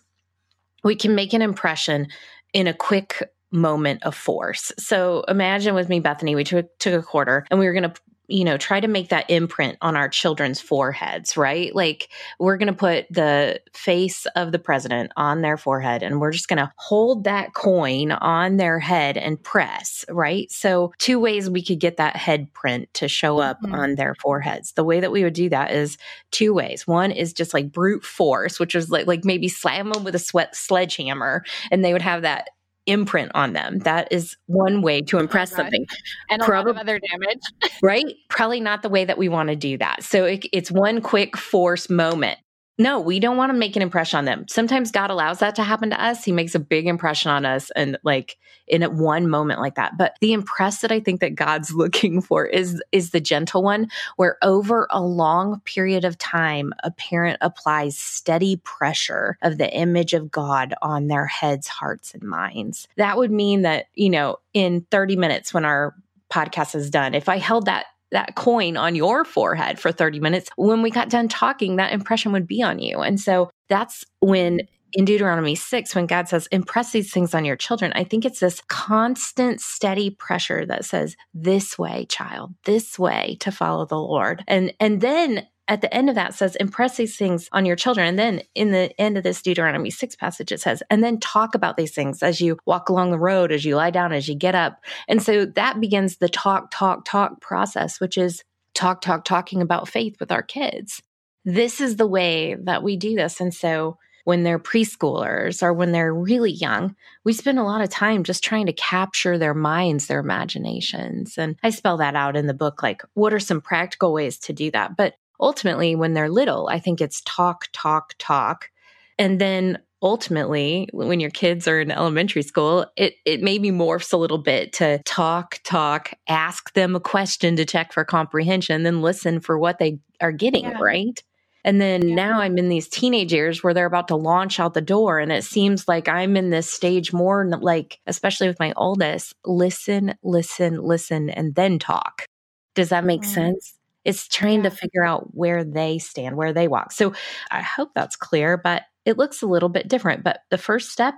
We 0.83 0.95
can 0.95 1.15
make 1.15 1.33
an 1.33 1.41
impression 1.41 2.07
in 2.53 2.67
a 2.67 2.73
quick 2.73 3.31
moment 3.51 4.03
of 4.03 4.15
force. 4.15 4.71
So 4.79 5.23
imagine 5.27 5.75
with 5.75 5.89
me, 5.89 5.99
Bethany, 5.99 6.35
we 6.35 6.43
took, 6.43 6.77
took 6.79 6.93
a 6.93 7.05
quarter 7.05 7.45
and 7.51 7.59
we 7.59 7.65
were 7.65 7.73
going 7.73 7.91
to 7.91 7.93
you 8.27 8.45
know, 8.45 8.57
try 8.57 8.79
to 8.79 8.87
make 8.87 9.09
that 9.09 9.29
imprint 9.29 9.77
on 9.81 9.95
our 9.97 10.07
children's 10.07 10.61
foreheads, 10.61 11.35
right? 11.35 11.75
Like 11.75 12.09
we're 12.39 12.57
going 12.57 12.67
to 12.67 12.73
put 12.73 13.05
the 13.09 13.59
face 13.73 14.25
of 14.35 14.51
the 14.51 14.59
president 14.59 15.11
on 15.17 15.41
their 15.41 15.57
forehead 15.57 16.01
and 16.01 16.21
we're 16.21 16.31
just 16.31 16.47
going 16.47 16.57
to 16.57 16.71
hold 16.77 17.25
that 17.25 17.53
coin 17.53 18.11
on 18.11 18.57
their 18.57 18.79
head 18.79 19.17
and 19.17 19.41
press, 19.41 20.05
right? 20.09 20.49
So, 20.51 20.93
two 20.97 21.19
ways 21.19 21.49
we 21.49 21.63
could 21.63 21.79
get 21.79 21.97
that 21.97 22.15
head 22.15 22.53
print 22.53 22.93
to 22.95 23.07
show 23.07 23.39
up 23.39 23.61
mm-hmm. 23.61 23.75
on 23.75 23.95
their 23.95 24.15
foreheads. 24.15 24.73
The 24.73 24.83
way 24.83 24.99
that 24.99 25.11
we 25.11 25.23
would 25.23 25.33
do 25.33 25.49
that 25.49 25.71
is 25.71 25.97
two 26.31 26.53
ways. 26.53 26.87
One 26.87 27.11
is 27.11 27.33
just 27.33 27.53
like 27.53 27.71
brute 27.71 28.03
force, 28.03 28.59
which 28.59 28.75
is 28.75 28.89
like 28.89 29.07
like 29.07 29.25
maybe 29.25 29.49
slam 29.49 29.89
them 29.89 30.03
with 30.03 30.15
a 30.15 30.19
sweat 30.19 30.55
sledgehammer 30.55 31.43
and 31.69 31.83
they 31.83 31.93
would 31.93 32.01
have 32.01 32.21
that 32.21 32.49
imprint 32.85 33.31
on 33.35 33.53
them. 33.53 33.79
That 33.79 34.07
is 34.11 34.37
one 34.47 34.81
way 34.81 35.01
to 35.03 35.17
oh 35.17 35.19
impress 35.19 35.53
oh 35.53 35.57
something. 35.57 35.85
And 36.29 36.41
a 36.41 36.45
lot 36.49 36.67
of 36.67 36.77
other 36.77 36.99
damage. 36.99 37.41
right? 37.83 38.05
Probably 38.29 38.59
not 38.59 38.81
the 38.81 38.89
way 38.89 39.05
that 39.05 39.17
we 39.17 39.29
want 39.29 39.49
to 39.49 39.55
do 39.55 39.77
that. 39.77 40.03
So 40.03 40.25
it, 40.25 40.45
it's 40.51 40.71
one 40.71 41.01
quick 41.01 41.37
force 41.37 41.89
moment. 41.89 42.39
No, 42.77 42.99
we 42.99 43.19
don't 43.19 43.37
want 43.37 43.51
to 43.51 43.57
make 43.57 43.75
an 43.75 43.81
impression 43.81 44.17
on 44.17 44.25
them. 44.25 44.45
Sometimes 44.49 44.91
God 44.91 45.11
allows 45.11 45.39
that 45.39 45.55
to 45.55 45.63
happen 45.63 45.89
to 45.91 46.03
us. 46.03 46.23
He 46.23 46.31
makes 46.31 46.55
a 46.55 46.59
big 46.59 46.87
impression 46.87 47.29
on 47.29 47.45
us 47.45 47.69
and 47.75 47.97
like 48.03 48.37
in 48.67 48.81
one 48.97 49.29
moment 49.29 49.59
like 49.59 49.75
that. 49.75 49.97
But 49.97 50.15
the 50.21 50.33
impress 50.33 50.81
that 50.81 50.91
I 50.91 50.99
think 50.99 51.19
that 51.19 51.35
God's 51.35 51.71
looking 51.75 52.21
for 52.21 52.45
is 52.45 52.81
is 52.91 53.11
the 53.11 53.19
gentle 53.19 53.61
one 53.61 53.89
where 54.15 54.37
over 54.41 54.87
a 54.89 55.01
long 55.01 55.59
period 55.65 56.05
of 56.05 56.17
time 56.17 56.73
a 56.83 56.91
parent 56.91 57.37
applies 57.41 57.97
steady 57.97 58.55
pressure 58.63 59.37
of 59.41 59.57
the 59.57 59.71
image 59.71 60.13
of 60.13 60.31
God 60.31 60.73
on 60.81 61.07
their 61.07 61.25
heads, 61.25 61.67
hearts 61.67 62.13
and 62.13 62.23
minds. 62.23 62.87
That 62.97 63.17
would 63.17 63.31
mean 63.31 63.61
that, 63.61 63.87
you 63.93 64.09
know, 64.09 64.37
in 64.53 64.85
30 64.89 65.17
minutes 65.17 65.53
when 65.53 65.65
our 65.65 65.93
podcast 66.31 66.75
is 66.75 66.89
done, 66.89 67.13
if 67.13 67.27
I 67.27 67.37
held 67.37 67.65
that 67.65 67.85
that 68.11 68.35
coin 68.35 68.77
on 68.77 68.95
your 68.95 69.23
forehead 69.25 69.79
for 69.79 69.91
30 69.91 70.19
minutes, 70.19 70.49
when 70.55 70.81
we 70.81 70.89
got 70.89 71.09
done 71.09 71.27
talking, 71.27 71.77
that 71.77 71.93
impression 71.93 72.31
would 72.31 72.47
be 72.47 72.61
on 72.61 72.79
you. 72.79 72.99
And 72.99 73.19
so 73.19 73.49
that's 73.69 74.03
when 74.19 74.61
in 74.93 75.05
Deuteronomy 75.05 75.55
6, 75.55 75.95
when 75.95 76.05
God 76.05 76.27
says, 76.27 76.47
impress 76.47 76.91
these 76.91 77.11
things 77.11 77.33
on 77.33 77.45
your 77.45 77.55
children, 77.55 77.93
I 77.95 78.03
think 78.03 78.25
it's 78.25 78.41
this 78.41 78.61
constant, 78.67 79.61
steady 79.61 80.09
pressure 80.09 80.65
that 80.65 80.85
says, 80.85 81.15
this 81.33 81.77
way, 81.79 82.05
child, 82.09 82.53
this 82.65 82.99
way 82.99 83.37
to 83.39 83.51
follow 83.51 83.85
the 83.85 83.97
Lord. 83.97 84.43
And, 84.47 84.73
and 84.79 85.01
then 85.01 85.47
at 85.71 85.79
the 85.79 85.93
end 85.93 86.09
of 86.09 86.15
that 86.15 86.33
says, 86.33 86.57
impress 86.57 86.97
these 86.97 87.15
things 87.15 87.47
on 87.53 87.65
your 87.65 87.77
children. 87.77 88.05
And 88.05 88.19
then 88.19 88.41
in 88.55 88.71
the 88.71 88.91
end 88.99 89.17
of 89.17 89.23
this 89.23 89.41
Deuteronomy 89.41 89.89
6 89.89 90.17
passage, 90.17 90.51
it 90.51 90.59
says, 90.59 90.83
and 90.89 91.01
then 91.01 91.17
talk 91.17 91.55
about 91.55 91.77
these 91.77 91.93
things 91.93 92.21
as 92.21 92.41
you 92.41 92.57
walk 92.65 92.89
along 92.89 93.11
the 93.11 93.17
road, 93.17 93.53
as 93.53 93.63
you 93.63 93.77
lie 93.77 93.89
down, 93.89 94.11
as 94.11 94.27
you 94.27 94.35
get 94.35 94.53
up. 94.53 94.83
And 95.07 95.23
so 95.23 95.45
that 95.45 95.79
begins 95.79 96.17
the 96.17 96.27
talk, 96.27 96.71
talk, 96.71 97.05
talk 97.05 97.39
process, 97.39 98.01
which 98.01 98.17
is 98.17 98.43
talk, 98.73 98.99
talk, 98.99 99.23
talking 99.23 99.61
about 99.61 99.87
faith 99.87 100.17
with 100.19 100.29
our 100.29 100.43
kids. 100.43 101.01
This 101.45 101.79
is 101.79 101.95
the 101.95 102.05
way 102.05 102.57
that 102.63 102.83
we 102.83 102.97
do 102.97 103.15
this. 103.15 103.39
And 103.39 103.53
so 103.53 103.97
when 104.25 104.43
they're 104.43 104.59
preschoolers 104.59 105.63
or 105.63 105.71
when 105.71 105.93
they're 105.93 106.13
really 106.13 106.51
young, 106.51 106.97
we 107.23 107.31
spend 107.31 107.59
a 107.59 107.63
lot 107.63 107.81
of 107.81 107.87
time 107.89 108.25
just 108.25 108.43
trying 108.43 108.65
to 108.65 108.73
capture 108.73 109.37
their 109.37 109.53
minds, 109.53 110.07
their 110.07 110.19
imaginations. 110.19 111.37
And 111.37 111.55
I 111.63 111.69
spell 111.69 111.95
that 111.97 112.15
out 112.15 112.35
in 112.35 112.47
the 112.47 112.53
book 112.53 112.83
like, 112.83 113.03
what 113.13 113.33
are 113.33 113.39
some 113.39 113.61
practical 113.61 114.11
ways 114.11 114.37
to 114.39 114.53
do 114.53 114.69
that? 114.71 114.97
But 114.97 115.15
ultimately, 115.41 115.95
when 115.95 116.13
they're 116.13 116.29
little, 116.29 116.67
I 116.69 116.79
think 116.79 117.01
it's 117.01 117.21
talk, 117.25 117.67
talk, 117.73 118.13
talk. 118.19 118.69
And 119.17 119.39
then 119.39 119.79
ultimately 120.03 120.89
when 120.93 121.19
your 121.19 121.29
kids 121.29 121.67
are 121.67 121.79
in 121.79 121.91
elementary 121.91 122.41
school 122.41 122.87
it 122.97 123.13
it 123.23 123.43
maybe 123.43 123.69
morphs 123.69 124.11
a 124.11 124.17
little 124.17 124.39
bit 124.39 124.73
to 124.73 124.97
talk 125.03 125.59
talk 125.63 126.11
ask 126.27 126.73
them 126.73 126.95
a 126.95 126.99
question 126.99 127.55
to 127.55 127.65
check 127.65 127.93
for 127.93 128.03
comprehension 128.03 128.81
then 128.81 129.03
listen 129.03 129.39
for 129.39 129.59
what 129.59 129.77
they 129.77 129.99
are 130.19 130.31
getting 130.31 130.63
yeah. 130.63 130.77
right 130.81 131.21
and 131.63 131.79
then 131.79 132.09
yeah. 132.09 132.15
now 132.15 132.39
I'm 132.39 132.57
in 132.57 132.69
these 132.69 132.87
teenage 132.87 133.31
years 133.31 133.63
where 133.63 133.73
they're 133.73 133.85
about 133.85 134.07
to 134.07 134.15
launch 134.15 134.59
out 134.59 134.73
the 134.73 134.81
door. 134.81 135.19
And 135.19 135.31
it 135.31 135.43
seems 135.43 135.87
like 135.87 136.07
I'm 136.07 136.35
in 136.35 136.49
this 136.49 136.69
stage 136.69 137.13
more 137.13 137.45
like, 137.45 137.99
especially 138.07 138.47
with 138.47 138.59
my 138.59 138.73
oldest, 138.75 139.35
listen, 139.45 140.15
listen, 140.23 140.81
listen, 140.81 141.29
and 141.29 141.53
then 141.53 141.77
talk. 141.77 142.25
Does 142.73 142.89
that 142.89 143.05
make 143.05 143.21
mm-hmm. 143.21 143.31
sense? 143.31 143.75
It's 144.03 144.27
trying 144.27 144.63
yeah. 144.63 144.69
to 144.69 144.75
figure 144.75 145.03
out 145.03 145.35
where 145.35 145.63
they 145.63 145.99
stand, 145.99 146.35
where 146.35 146.53
they 146.53 146.67
walk. 146.67 146.91
So 146.91 147.13
I 147.51 147.61
hope 147.61 147.91
that's 147.93 148.15
clear, 148.15 148.57
but 148.57 148.83
it 149.05 149.17
looks 149.17 149.41
a 149.41 149.47
little 149.47 149.69
bit 149.69 149.87
different. 149.87 150.23
But 150.23 150.41
the 150.49 150.57
first 150.57 150.91
step 150.91 151.13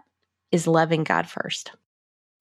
is 0.51 0.67
loving 0.67 1.03
God 1.03 1.27
first. 1.27 1.71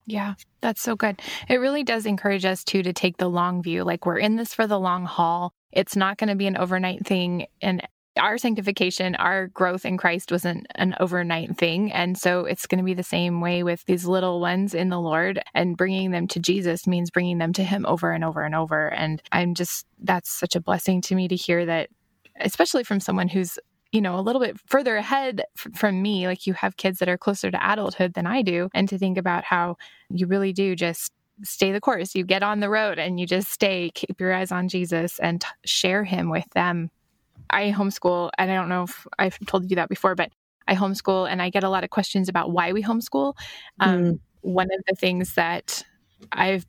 Yeah, 0.05 0.33
that's 0.61 0.81
so 0.81 0.95
good. 0.95 1.21
It 1.47 1.57
really 1.57 1.83
does 1.83 2.05
encourage 2.05 2.43
us 2.43 2.63
too 2.63 2.83
to 2.83 2.91
take 2.91 3.17
the 3.17 3.29
long 3.29 3.63
view. 3.63 3.83
Like 3.83 4.05
we're 4.05 4.17
in 4.17 4.35
this 4.35 4.53
for 4.53 4.67
the 4.67 4.79
long 4.79 5.05
haul. 5.05 5.53
It's 5.71 5.95
not 5.95 6.17
going 6.17 6.27
to 6.27 6.35
be 6.35 6.47
an 6.47 6.57
overnight 6.57 7.05
thing. 7.05 7.47
And 7.61 7.87
our 8.17 8.37
sanctification, 8.37 9.15
our 9.15 9.47
growth 9.47 9.85
in 9.85 9.97
Christ 9.97 10.31
wasn't 10.31 10.67
an 10.75 10.95
overnight 10.99 11.57
thing. 11.57 11.91
And 11.91 12.17
so 12.17 12.45
it's 12.45 12.67
going 12.67 12.79
to 12.79 12.83
be 12.83 12.93
the 12.93 13.03
same 13.03 13.41
way 13.41 13.63
with 13.63 13.85
these 13.85 14.05
little 14.05 14.39
ones 14.39 14.73
in 14.73 14.89
the 14.89 14.99
Lord. 14.99 15.41
And 15.53 15.77
bringing 15.77 16.11
them 16.11 16.27
to 16.29 16.39
Jesus 16.39 16.85
means 16.85 17.11
bringing 17.11 17.39
them 17.39 17.53
to 17.53 17.63
Him 17.63 17.85
over 17.85 18.11
and 18.11 18.23
over 18.23 18.43
and 18.43 18.55
over. 18.55 18.93
And 18.93 19.21
I'm 19.31 19.55
just, 19.55 19.87
that's 19.99 20.31
such 20.31 20.55
a 20.55 20.61
blessing 20.61 21.01
to 21.01 21.15
me 21.15 21.27
to 21.27 21.35
hear 21.35 21.65
that, 21.65 21.89
especially 22.39 22.83
from 22.83 22.99
someone 22.99 23.27
who's 23.27 23.57
you 23.91 24.01
know, 24.01 24.17
a 24.17 24.21
little 24.21 24.41
bit 24.41 24.59
further 24.65 24.95
ahead 24.95 25.43
f- 25.55 25.71
from 25.75 26.01
me, 26.01 26.25
like 26.25 26.47
you 26.47 26.53
have 26.53 26.77
kids 26.77 26.97
that 26.97 27.07
are 27.07 27.17
closer 27.17 27.51
to 27.51 27.71
adulthood 27.71 28.15
than 28.15 28.25
I 28.25 28.41
do, 28.41 28.69
and 28.73 28.89
to 28.89 28.97
think 28.97 29.19
about 29.19 29.43
how 29.43 29.77
you 30.09 30.25
really 30.25 30.51
do 30.51 30.75
just 30.75 31.13
stay 31.43 31.71
the 31.71 31.79
course. 31.79 32.15
You 32.15 32.23
get 32.23 32.41
on 32.41 32.59
the 32.59 32.71
road 32.71 32.97
and 32.97 33.19
you 33.19 33.27
just 33.27 33.51
stay, 33.51 33.91
keep 33.93 34.19
your 34.19 34.33
eyes 34.33 34.51
on 34.51 34.67
Jesus 34.67 35.19
and 35.19 35.41
t- 35.41 35.47
share 35.63 36.03
him 36.03 36.31
with 36.31 36.49
them 36.55 36.89
I 37.49 37.71
homeschool, 37.71 38.29
and 38.37 38.51
I 38.51 38.55
don't 38.55 38.69
know 38.69 38.83
if 38.83 39.07
I've 39.19 39.37
told 39.45 39.69
you 39.69 39.75
that 39.75 39.89
before, 39.89 40.15
but 40.15 40.31
I 40.67 40.75
homeschool 40.75 41.29
and 41.29 41.41
I 41.41 41.49
get 41.49 41.63
a 41.63 41.69
lot 41.69 41.83
of 41.83 41.89
questions 41.89 42.29
about 42.29 42.51
why 42.51 42.71
we 42.71 42.83
homeschool. 42.83 43.35
Um, 43.79 44.03
mm. 44.03 44.19
One 44.41 44.67
of 44.73 44.81
the 44.87 44.95
things 44.95 45.35
that 45.35 45.83
I've 46.31 46.65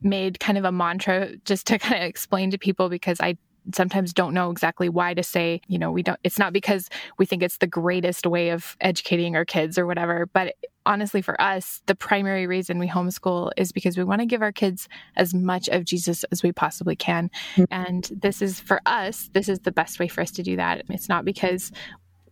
made 0.00 0.40
kind 0.40 0.58
of 0.58 0.64
a 0.64 0.72
mantra 0.72 1.36
just 1.44 1.66
to 1.68 1.78
kind 1.78 2.02
of 2.02 2.08
explain 2.08 2.50
to 2.52 2.58
people 2.58 2.88
because 2.88 3.20
I 3.20 3.36
sometimes 3.74 4.12
don't 4.14 4.32
know 4.32 4.50
exactly 4.50 4.88
why 4.88 5.14
to 5.14 5.22
say, 5.22 5.60
you 5.68 5.78
know, 5.78 5.90
we 5.90 6.02
don't, 6.02 6.18
it's 6.24 6.38
not 6.38 6.52
because 6.52 6.88
we 7.18 7.26
think 7.26 7.42
it's 7.42 7.58
the 7.58 7.66
greatest 7.66 8.26
way 8.26 8.50
of 8.50 8.76
educating 8.80 9.36
our 9.36 9.44
kids 9.44 9.78
or 9.78 9.86
whatever. 9.86 10.26
But 10.26 10.54
honestly, 10.88 11.20
for 11.22 11.40
us, 11.40 11.82
the 11.86 11.94
primary 11.94 12.46
reason 12.46 12.78
we 12.78 12.88
homeschool 12.88 13.52
is 13.56 13.70
because 13.70 13.98
we 13.98 14.04
want 14.04 14.20
to 14.20 14.26
give 14.26 14.42
our 14.42 14.50
kids 14.50 14.88
as 15.16 15.34
much 15.34 15.68
of 15.68 15.84
Jesus 15.84 16.24
as 16.32 16.42
we 16.42 16.50
possibly 16.50 16.96
can. 16.96 17.30
Mm-hmm. 17.54 17.64
And 17.70 18.10
this 18.22 18.40
is 18.40 18.58
for 18.58 18.80
us, 18.86 19.28
this 19.34 19.48
is 19.48 19.60
the 19.60 19.70
best 19.70 20.00
way 20.00 20.08
for 20.08 20.22
us 20.22 20.30
to 20.32 20.42
do 20.42 20.56
that. 20.56 20.82
It's 20.88 21.08
not 21.08 21.26
because 21.26 21.70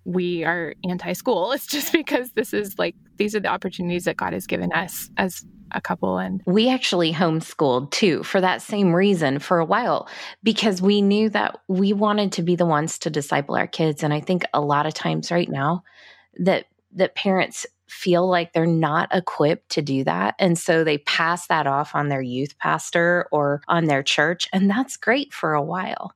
we 0.05 0.43
are 0.43 0.75
anti 0.89 1.13
school. 1.13 1.53
It's 1.57 1.67
just 1.67 1.93
because 1.93 2.33
this 2.33 2.55
is 2.55 2.79
like, 2.79 2.97
these 3.19 3.37
are 3.37 3.41
the 3.41 3.49
opportunities 3.49 4.05
that 4.05 4.17
God 4.17 4.33
has 4.33 4.47
given 4.47 4.73
us 4.73 5.11
as 5.19 5.45
a 5.73 5.81
couple 5.81 6.17
and 6.17 6.41
we 6.47 6.71
actually 6.71 7.13
homeschooled 7.13 7.91
too 7.91 8.23
for 8.23 8.41
that 8.41 8.63
same 8.63 8.95
reason 8.95 9.41
for 9.41 9.59
a 9.59 9.65
while 9.65 10.09
because 10.45 10.81
we 10.81 11.03
knew 11.03 11.29
that 11.29 11.59
we 11.67 11.93
wanted 11.93 12.31
to 12.31 12.43
be 12.43 12.55
the 12.55 12.65
ones 12.65 13.01
to 13.01 13.11
disciple 13.11 13.57
our 13.57 13.67
kids 13.67 14.05
and 14.05 14.15
i 14.15 14.21
think 14.21 14.45
a 14.55 14.61
lot 14.61 14.87
of 14.87 14.95
times 14.95 15.33
right 15.33 15.49
now 15.49 15.83
that 16.39 16.67
that 16.95 17.17
parents 17.17 17.67
feel 17.89 18.29
like 18.29 18.53
they're 18.53 18.67
not 18.67 19.09
equipped 19.15 19.71
to 19.71 19.83
do 19.83 20.05
that 20.05 20.35
and 20.39 20.59
so 20.59 20.83
they 20.83 20.99
pass 20.99 21.47
that 21.47 21.67
off 21.67 21.95
on 21.95 22.09
their 22.09 22.23
youth 22.23 22.57
pastor 22.59 23.29
or 23.31 23.63
on 23.69 23.85
their 23.85 24.03
church 24.03 24.49
and 24.53 24.69
that's 24.69 24.97
great 24.97 25.33
for 25.33 25.55
a 25.55 25.63
while 25.63 26.13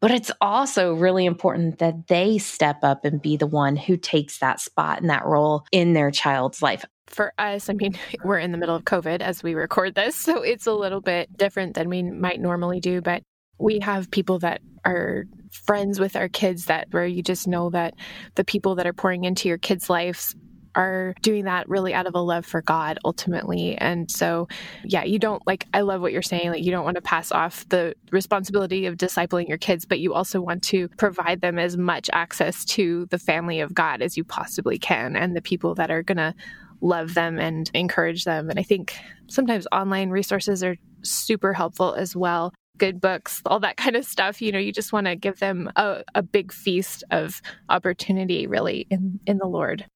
but 0.00 0.10
it's 0.10 0.30
also 0.42 0.92
really 0.92 1.24
important 1.24 1.78
that 1.78 2.08
they 2.08 2.36
step 2.36 2.80
up 2.82 3.04
and 3.06 3.22
be 3.22 3.36
the 3.36 3.46
one 3.46 3.74
who 3.74 3.96
takes 3.96 4.38
that 4.38 4.60
spot 4.60 5.00
and 5.00 5.08
that 5.08 5.24
role 5.24 5.64
in 5.72 5.94
their 5.94 6.10
child's 6.10 6.60
life 6.60 6.84
for 7.06 7.32
us, 7.38 7.68
I 7.68 7.74
mean, 7.74 7.96
we're 8.24 8.38
in 8.38 8.52
the 8.52 8.58
middle 8.58 8.76
of 8.76 8.84
COVID 8.84 9.20
as 9.20 9.42
we 9.42 9.54
record 9.54 9.94
this, 9.94 10.16
so 10.16 10.42
it's 10.42 10.66
a 10.66 10.72
little 10.72 11.00
bit 11.00 11.34
different 11.36 11.74
than 11.74 11.88
we 11.88 12.02
might 12.02 12.40
normally 12.40 12.80
do. 12.80 13.00
But 13.00 13.22
we 13.58 13.78
have 13.80 14.10
people 14.10 14.38
that 14.40 14.60
are 14.84 15.24
friends 15.50 16.00
with 16.00 16.16
our 16.16 16.28
kids 16.28 16.66
that 16.66 16.88
where 16.90 17.06
you 17.06 17.22
just 17.22 17.46
know 17.46 17.70
that 17.70 17.94
the 18.34 18.44
people 18.44 18.74
that 18.74 18.86
are 18.86 18.92
pouring 18.92 19.24
into 19.24 19.48
your 19.48 19.58
kids' 19.58 19.88
lives 19.88 20.34
are 20.74 21.14
doing 21.22 21.44
that 21.44 21.68
really 21.68 21.94
out 21.94 22.06
of 22.06 22.14
a 22.14 22.20
love 22.20 22.44
for 22.44 22.62
God 22.62 22.98
ultimately. 23.04 23.76
And 23.76 24.10
so, 24.10 24.48
yeah, 24.84 25.04
you 25.04 25.18
don't 25.18 25.44
like, 25.46 25.66
I 25.72 25.80
love 25.82 26.00
what 26.00 26.12
you're 26.12 26.22
saying. 26.22 26.50
Like, 26.50 26.64
you 26.64 26.70
don't 26.70 26.84
want 26.84 26.96
to 26.96 27.02
pass 27.02 27.32
off 27.32 27.68
the 27.68 27.94
responsibility 28.10 28.86
of 28.86 28.96
discipling 28.96 29.48
your 29.48 29.58
kids, 29.58 29.84
but 29.84 30.00
you 30.00 30.14
also 30.14 30.40
want 30.40 30.62
to 30.64 30.88
provide 30.96 31.40
them 31.40 31.58
as 31.58 31.76
much 31.76 32.10
access 32.12 32.64
to 32.66 33.06
the 33.06 33.18
family 33.18 33.60
of 33.60 33.74
God 33.74 34.02
as 34.02 34.16
you 34.16 34.24
possibly 34.24 34.78
can 34.78 35.16
and 35.16 35.36
the 35.36 35.42
people 35.42 35.74
that 35.76 35.90
are 35.90 36.02
going 36.02 36.18
to 36.18 36.34
love 36.80 37.14
them 37.14 37.38
and 37.38 37.70
encourage 37.74 38.24
them. 38.24 38.50
And 38.50 38.58
I 38.58 38.62
think 38.62 38.94
sometimes 39.28 39.66
online 39.72 40.10
resources 40.10 40.62
are 40.62 40.76
super 41.02 41.52
helpful 41.52 41.94
as 41.94 42.14
well. 42.14 42.52
Good 42.78 43.00
books, 43.00 43.40
all 43.46 43.60
that 43.60 43.76
kind 43.84 43.96
of 43.96 44.04
stuff. 44.04 44.42
You 44.42 44.52
know, 44.52 44.58
you 44.58 44.72
just 44.72 44.92
want 44.92 45.06
to 45.06 45.16
give 45.16 45.38
them 45.38 45.70
a, 45.76 46.02
a 46.14 46.22
big 46.22 46.52
feast 46.52 47.04
of 47.10 47.40
opportunity, 47.68 48.46
really, 48.46 48.86
in 48.90 49.20
in 49.26 49.38
the 49.38 49.46
Lord. 49.46 49.86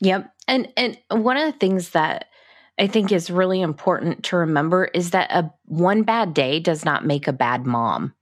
Yep, 0.00 0.30
and 0.48 0.68
and 0.76 0.98
one 1.10 1.36
of 1.36 1.50
the 1.50 1.58
things 1.58 1.90
that 1.90 2.26
I 2.78 2.86
think 2.86 3.12
is 3.12 3.30
really 3.30 3.60
important 3.62 4.24
to 4.24 4.36
remember 4.36 4.84
is 4.86 5.10
that 5.10 5.30
a 5.30 5.50
one 5.64 6.02
bad 6.02 6.34
day 6.34 6.60
does 6.60 6.84
not 6.84 7.06
make 7.06 7.26
a 7.26 7.32
bad 7.32 7.64
mom 7.66 8.12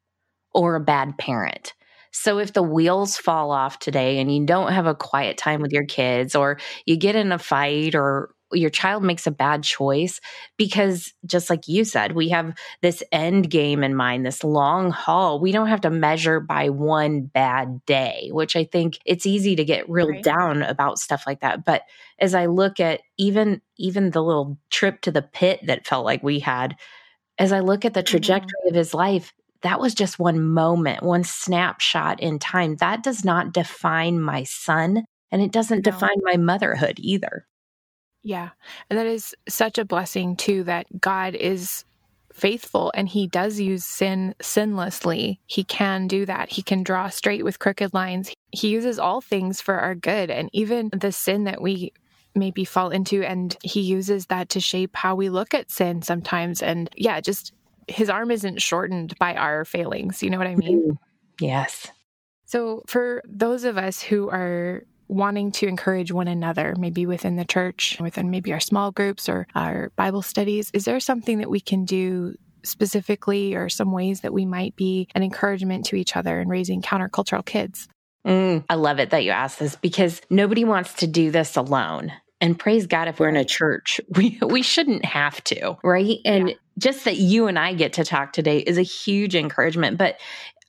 or 0.54 0.76
a 0.76 0.80
bad 0.80 1.18
parent. 1.18 1.74
So 2.12 2.38
if 2.38 2.52
the 2.54 2.62
wheels 2.62 3.18
fall 3.18 3.52
off 3.52 3.78
today 3.80 4.18
and 4.20 4.34
you 4.34 4.46
don't 4.46 4.72
have 4.72 4.86
a 4.86 4.94
quiet 4.94 5.38
time 5.38 5.62
with 5.62 5.72
your 5.72 5.86
kids 5.86 6.34
or 6.36 6.58
you 6.86 6.96
get 6.96 7.16
in 7.16 7.32
a 7.32 7.38
fight 7.38 7.94
or 7.94 8.33
your 8.54 8.70
child 8.70 9.02
makes 9.02 9.26
a 9.26 9.30
bad 9.30 9.62
choice 9.62 10.20
because 10.56 11.12
just 11.26 11.50
like 11.50 11.68
you 11.68 11.84
said 11.84 12.12
we 12.12 12.28
have 12.28 12.54
this 12.82 13.02
end 13.12 13.50
game 13.50 13.82
in 13.82 13.94
mind 13.94 14.24
this 14.24 14.44
long 14.44 14.90
haul 14.90 15.40
we 15.40 15.52
don't 15.52 15.68
have 15.68 15.80
to 15.80 15.90
measure 15.90 16.40
by 16.40 16.68
one 16.68 17.22
bad 17.22 17.84
day 17.86 18.28
which 18.32 18.56
i 18.56 18.64
think 18.64 18.98
it's 19.04 19.26
easy 19.26 19.56
to 19.56 19.64
get 19.64 19.88
real 19.88 20.10
right. 20.10 20.22
down 20.22 20.62
about 20.62 20.98
stuff 20.98 21.24
like 21.26 21.40
that 21.40 21.64
but 21.64 21.82
as 22.18 22.34
i 22.34 22.46
look 22.46 22.80
at 22.80 23.00
even 23.18 23.60
even 23.76 24.10
the 24.10 24.22
little 24.22 24.58
trip 24.70 25.00
to 25.00 25.10
the 25.10 25.22
pit 25.22 25.60
that 25.66 25.86
felt 25.86 26.04
like 26.04 26.22
we 26.22 26.38
had 26.38 26.76
as 27.38 27.52
i 27.52 27.60
look 27.60 27.84
at 27.84 27.94
the 27.94 28.00
mm-hmm. 28.00 28.10
trajectory 28.10 28.58
mm-hmm. 28.62 28.68
of 28.68 28.74
his 28.74 28.94
life 28.94 29.32
that 29.64 29.80
was 29.80 29.94
just 29.94 30.18
one 30.18 30.42
moment, 30.42 31.02
one 31.02 31.24
snapshot 31.24 32.20
in 32.20 32.38
time. 32.38 32.76
That 32.76 33.02
does 33.02 33.24
not 33.24 33.54
define 33.54 34.20
my 34.20 34.44
son 34.44 35.04
and 35.32 35.42
it 35.42 35.52
doesn't 35.52 35.84
no. 35.84 35.90
define 35.90 36.20
my 36.22 36.36
motherhood 36.36 36.98
either. 37.00 37.46
Yeah. 38.24 38.50
And 38.88 38.98
that 38.98 39.06
is 39.06 39.34
such 39.48 39.78
a 39.78 39.84
blessing 39.84 40.34
too 40.34 40.64
that 40.64 41.00
God 41.00 41.34
is 41.34 41.84
faithful 42.32 42.90
and 42.96 43.08
he 43.08 43.28
does 43.28 43.60
use 43.60 43.84
sin 43.84 44.34
sinlessly. 44.42 45.38
He 45.46 45.62
can 45.62 46.08
do 46.08 46.26
that. 46.26 46.50
He 46.50 46.62
can 46.62 46.82
draw 46.82 47.08
straight 47.10 47.44
with 47.44 47.60
crooked 47.60 47.94
lines. 47.94 48.32
He 48.50 48.68
uses 48.68 48.98
all 48.98 49.20
things 49.20 49.60
for 49.60 49.74
our 49.74 49.94
good 49.94 50.30
and 50.30 50.50
even 50.52 50.88
the 50.88 51.12
sin 51.12 51.44
that 51.44 51.62
we 51.62 51.92
maybe 52.34 52.64
fall 52.64 52.90
into 52.90 53.22
and 53.22 53.56
he 53.62 53.80
uses 53.80 54.26
that 54.26 54.48
to 54.48 54.58
shape 54.58 54.96
how 54.96 55.14
we 55.14 55.28
look 55.28 55.54
at 55.54 55.70
sin 55.70 56.02
sometimes 56.02 56.60
and 56.62 56.90
yeah, 56.96 57.20
just 57.20 57.52
his 57.86 58.08
arm 58.08 58.30
isn't 58.30 58.62
shortened 58.62 59.16
by 59.18 59.34
our 59.34 59.64
failings. 59.64 60.22
You 60.22 60.30
know 60.30 60.38
what 60.38 60.46
I 60.46 60.56
mean? 60.56 60.82
Mm, 60.82 60.98
yes. 61.38 61.88
So, 62.46 62.82
for 62.86 63.22
those 63.26 63.64
of 63.64 63.76
us 63.78 64.00
who 64.00 64.28
are 64.30 64.84
wanting 65.08 65.52
to 65.52 65.66
encourage 65.66 66.12
one 66.12 66.28
another, 66.28 66.74
maybe 66.78 67.06
within 67.06 67.36
the 67.36 67.44
church, 67.44 67.98
within 68.00 68.30
maybe 68.30 68.52
our 68.52 68.60
small 68.60 68.90
groups 68.90 69.28
or 69.28 69.46
our 69.54 69.90
Bible 69.96 70.22
studies, 70.22 70.70
is 70.72 70.84
there 70.84 71.00
something 71.00 71.38
that 71.38 71.50
we 71.50 71.60
can 71.60 71.84
do 71.84 72.34
specifically 72.62 73.54
or 73.54 73.68
some 73.68 73.92
ways 73.92 74.20
that 74.20 74.32
we 74.32 74.46
might 74.46 74.74
be 74.76 75.08
an 75.14 75.22
encouragement 75.22 75.84
to 75.86 75.96
each 75.96 76.16
other 76.16 76.40
in 76.40 76.48
raising 76.48 76.82
countercultural 76.82 77.44
kids? 77.44 77.88
Mm, 78.26 78.64
I 78.68 78.74
love 78.76 78.98
it 79.00 79.10
that 79.10 79.24
you 79.24 79.30
asked 79.30 79.58
this 79.58 79.76
because 79.76 80.22
nobody 80.30 80.64
wants 80.64 80.94
to 80.94 81.06
do 81.06 81.30
this 81.30 81.56
alone. 81.56 82.12
And 82.40 82.58
praise 82.58 82.86
God 82.86 83.08
if 83.08 83.20
we're 83.20 83.28
in 83.28 83.36
a 83.36 83.44
church, 83.44 84.00
we 84.16 84.38
we 84.42 84.62
shouldn't 84.62 85.04
have 85.04 85.42
to, 85.44 85.76
right? 85.84 86.18
And 86.24 86.50
yeah. 86.50 86.54
just 86.78 87.04
that 87.04 87.16
you 87.16 87.46
and 87.46 87.58
I 87.58 87.74
get 87.74 87.92
to 87.94 88.04
talk 88.04 88.32
today 88.32 88.58
is 88.58 88.78
a 88.78 88.82
huge 88.82 89.34
encouragement. 89.34 89.98
But 89.98 90.18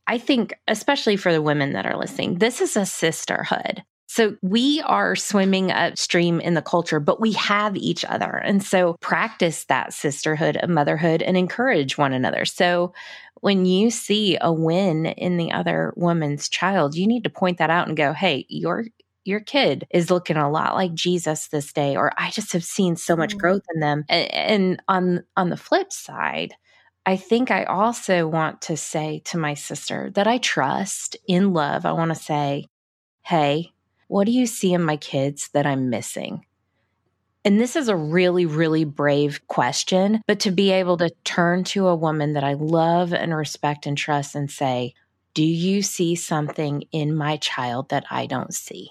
I 0.08 0.18
think, 0.18 0.54
especially 0.68 1.16
for 1.16 1.34
the 1.34 1.42
women 1.42 1.74
that 1.74 1.86
are 1.86 1.98
listening, 1.98 2.38
this 2.38 2.62
is 2.62 2.78
a 2.78 2.86
sisterhood. 2.86 3.84
So 4.08 4.38
we 4.42 4.82
are 4.82 5.16
swimming 5.16 5.72
upstream 5.72 6.40
in 6.40 6.54
the 6.54 6.62
culture, 6.62 7.00
but 7.00 7.20
we 7.20 7.34
have 7.34 7.76
each 7.76 8.06
other. 8.06 8.32
And 8.32 8.64
so 8.64 8.96
practice 9.02 9.66
that 9.66 9.94
sisterhood 9.94 10.58
of 10.58 10.70
motherhood 10.70 11.22
and 11.22 11.36
encourage 11.36 11.98
one 11.98 12.14
another. 12.14 12.46
So 12.46 12.94
when 13.42 13.66
you 13.66 13.90
see 13.90 14.38
a 14.40 14.52
win 14.54 15.06
in 15.06 15.38
the 15.38 15.52
other 15.52 15.94
woman's 15.96 16.50
child, 16.50 16.96
you 16.96 17.08
need 17.08 17.24
to 17.24 17.30
point 17.30 17.58
that 17.58 17.70
out 17.70 17.88
and 17.88 17.98
go, 17.98 18.14
Hey, 18.14 18.46
your 18.50 18.86
your 19.26 19.40
kid 19.40 19.88
is 19.90 20.12
looking 20.12 20.38
a 20.38 20.52
lot 20.52 20.76
like 20.76 20.94
Jesus 20.94 21.48
this 21.48 21.74
day, 21.74 21.96
or 21.96 22.12
I 22.16 22.30
just 22.30 22.54
have 22.54 22.64
seen 22.64 22.96
so 22.96 23.16
much 23.16 23.36
mm. 23.36 23.40
growth 23.40 23.64
in 23.74 23.82
them. 23.82 24.06
And, 24.08 24.34
and 24.34 24.84
on 24.88 25.24
on 25.36 25.50
the 25.50 25.58
flip 25.58 25.92
side, 25.92 26.54
I 27.06 27.18
think 27.18 27.52
I 27.52 27.64
also 27.66 28.28
want 28.28 28.62
to 28.64 28.78
say 28.78 29.22
to 29.26 29.38
my 29.38 29.56
sister 29.56 30.12
that 30.16 30.28
I 30.28 30.38
trust 30.38 31.18
in 31.28 31.54
love. 31.54 31.86
I 31.86 31.92
want 31.92 32.10
to 32.10 32.16
say, 32.16 32.66
hey, 33.24 33.72
what 34.08 34.26
do 34.26 34.32
you 34.32 34.46
see 34.46 34.74
in 34.74 34.84
my 34.84 34.98
kids 34.98 35.50
that 35.54 35.66
I'm 35.66 35.90
missing? 35.90 36.46
And 37.44 37.60
this 37.60 37.76
is 37.76 37.88
a 37.88 37.96
really, 37.96 38.46
really 38.46 38.86
brave 38.86 39.48
question, 39.48 40.22
but 40.26 40.40
to 40.42 40.52
be 40.52 40.72
able 40.72 40.98
to 40.98 41.12
turn 41.24 41.64
to 41.66 41.88
a 41.88 41.96
woman 41.96 42.34
that 42.34 42.44
I 42.44 42.54
love 42.54 43.14
and 43.14 43.36
respect 43.36 43.86
and 43.86 43.98
trust 43.98 44.34
and 44.34 44.50
say, 44.50 44.94
Do 45.36 45.44
you 45.44 45.82
see 45.82 46.16
something 46.16 46.84
in 46.92 47.16
my 47.16 47.38
child 47.38 47.90
that 47.90 48.06
I 48.10 48.26
don't 48.26 48.54
see? 48.54 48.90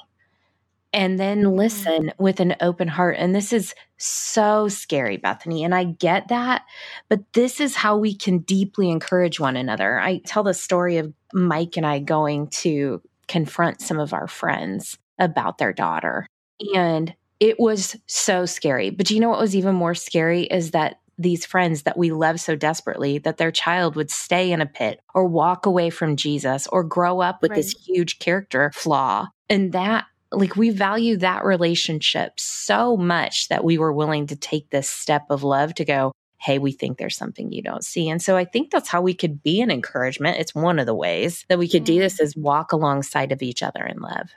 and 0.95 1.19
then 1.19 1.43
mm-hmm. 1.43 1.57
listen 1.57 2.13
with 2.19 2.41
an 2.41 2.55
open 2.61 2.89
heart. 2.89 3.17
And 3.19 3.35
this 3.35 3.53
is 3.53 3.75
so 3.99 4.69
scary, 4.69 5.17
Bethany. 5.19 5.65
And 5.65 5.75
I 5.75 5.85
get 5.85 6.29
that, 6.29 6.65
but 7.09 7.21
this 7.33 7.61
is 7.61 7.75
how 7.75 7.99
we 7.99 8.15
can 8.15 8.39
deeply 8.39 8.89
encourage 8.89 9.41
one 9.41 9.57
another. 9.57 9.99
I 9.99 10.19
tell 10.19 10.45
the 10.45 10.55
story 10.55 10.97
of 10.97 11.13
Mike 11.35 11.77
and 11.77 11.85
I 11.85 11.99
going 11.99 12.47
to 12.49 13.03
confront 13.27 13.81
some 13.81 13.99
of 13.99 14.13
our 14.13 14.29
friends 14.29 14.97
about 15.19 15.59
their 15.59 15.73
daughter. 15.73 16.27
And 16.75 17.15
it 17.41 17.59
was 17.59 17.97
so 18.07 18.47
scary. 18.47 18.91
But 18.91 19.11
you 19.11 19.21
know 19.21 19.29
what 19.31 19.41
was 19.41 19.57
even 19.57 19.75
more 19.75 19.95
scary 19.95 20.45
is 20.45 20.71
that 20.71 21.01
these 21.19 21.47
friends 21.47 21.83
that 21.83 21.97
we 21.97 22.11
love 22.11 22.41
so 22.41 22.57
desperately 22.57 23.19
that 23.19 23.37
their 23.37 23.53
child 23.53 23.97
would 23.97 24.11
stay 24.11 24.51
in 24.51 24.61
a 24.61 24.67
pit 24.67 25.01
or 25.15 25.27
walk 25.27 25.67
away 25.67 25.91
from 25.91 26.17
Jesus 26.17 26.67
or 26.69 26.83
grow 26.83 27.21
up 27.21 27.41
with 27.41 27.51
right. 27.51 27.57
this 27.57 27.73
huge 27.87 28.19
character 28.19 28.73
flaw. 28.75 29.29
And 29.49 29.73
that 29.73 30.07
like 30.33 30.57
we 30.57 30.71
value 30.71 31.17
that 31.19 31.45
relationship 31.45 32.41
so 32.41 32.97
much 32.97 33.49
that 33.49 33.65
we 33.65 33.79
were 33.79 33.93
willing 33.93 34.27
to 34.27 34.37
take 34.37 34.71
this 34.71 34.91
step 34.91 35.27
of 35.31 35.45
love 35.45 35.75
to 35.75 35.85
go, 35.85 36.13
hey, 36.39 36.59
we 36.59 36.73
think 36.73 36.99
there's 36.99 37.17
something 37.17 37.53
you 37.53 37.63
don't 37.63 37.85
see. 37.85 38.09
And 38.09 38.21
so 38.21 38.37
I 38.37 38.45
think 38.45 38.71
that's 38.71 38.89
how 38.89 39.01
we 39.01 39.15
could 39.15 39.43
be 39.43 39.61
an 39.61 39.71
encouragement. 39.71 40.39
It's 40.39 40.55
one 40.55 40.79
of 40.79 40.87
the 40.87 40.95
ways 40.95 41.45
that 41.49 41.59
we 41.59 41.69
could 41.69 41.85
do 41.85 41.99
this 41.99 42.21
is 42.21 42.37
walk 42.37 42.73
alongside 42.73 43.33
of 43.33 43.43
each 43.43 43.63
other 43.63 43.85
in 43.85 43.99
love. 44.01 44.31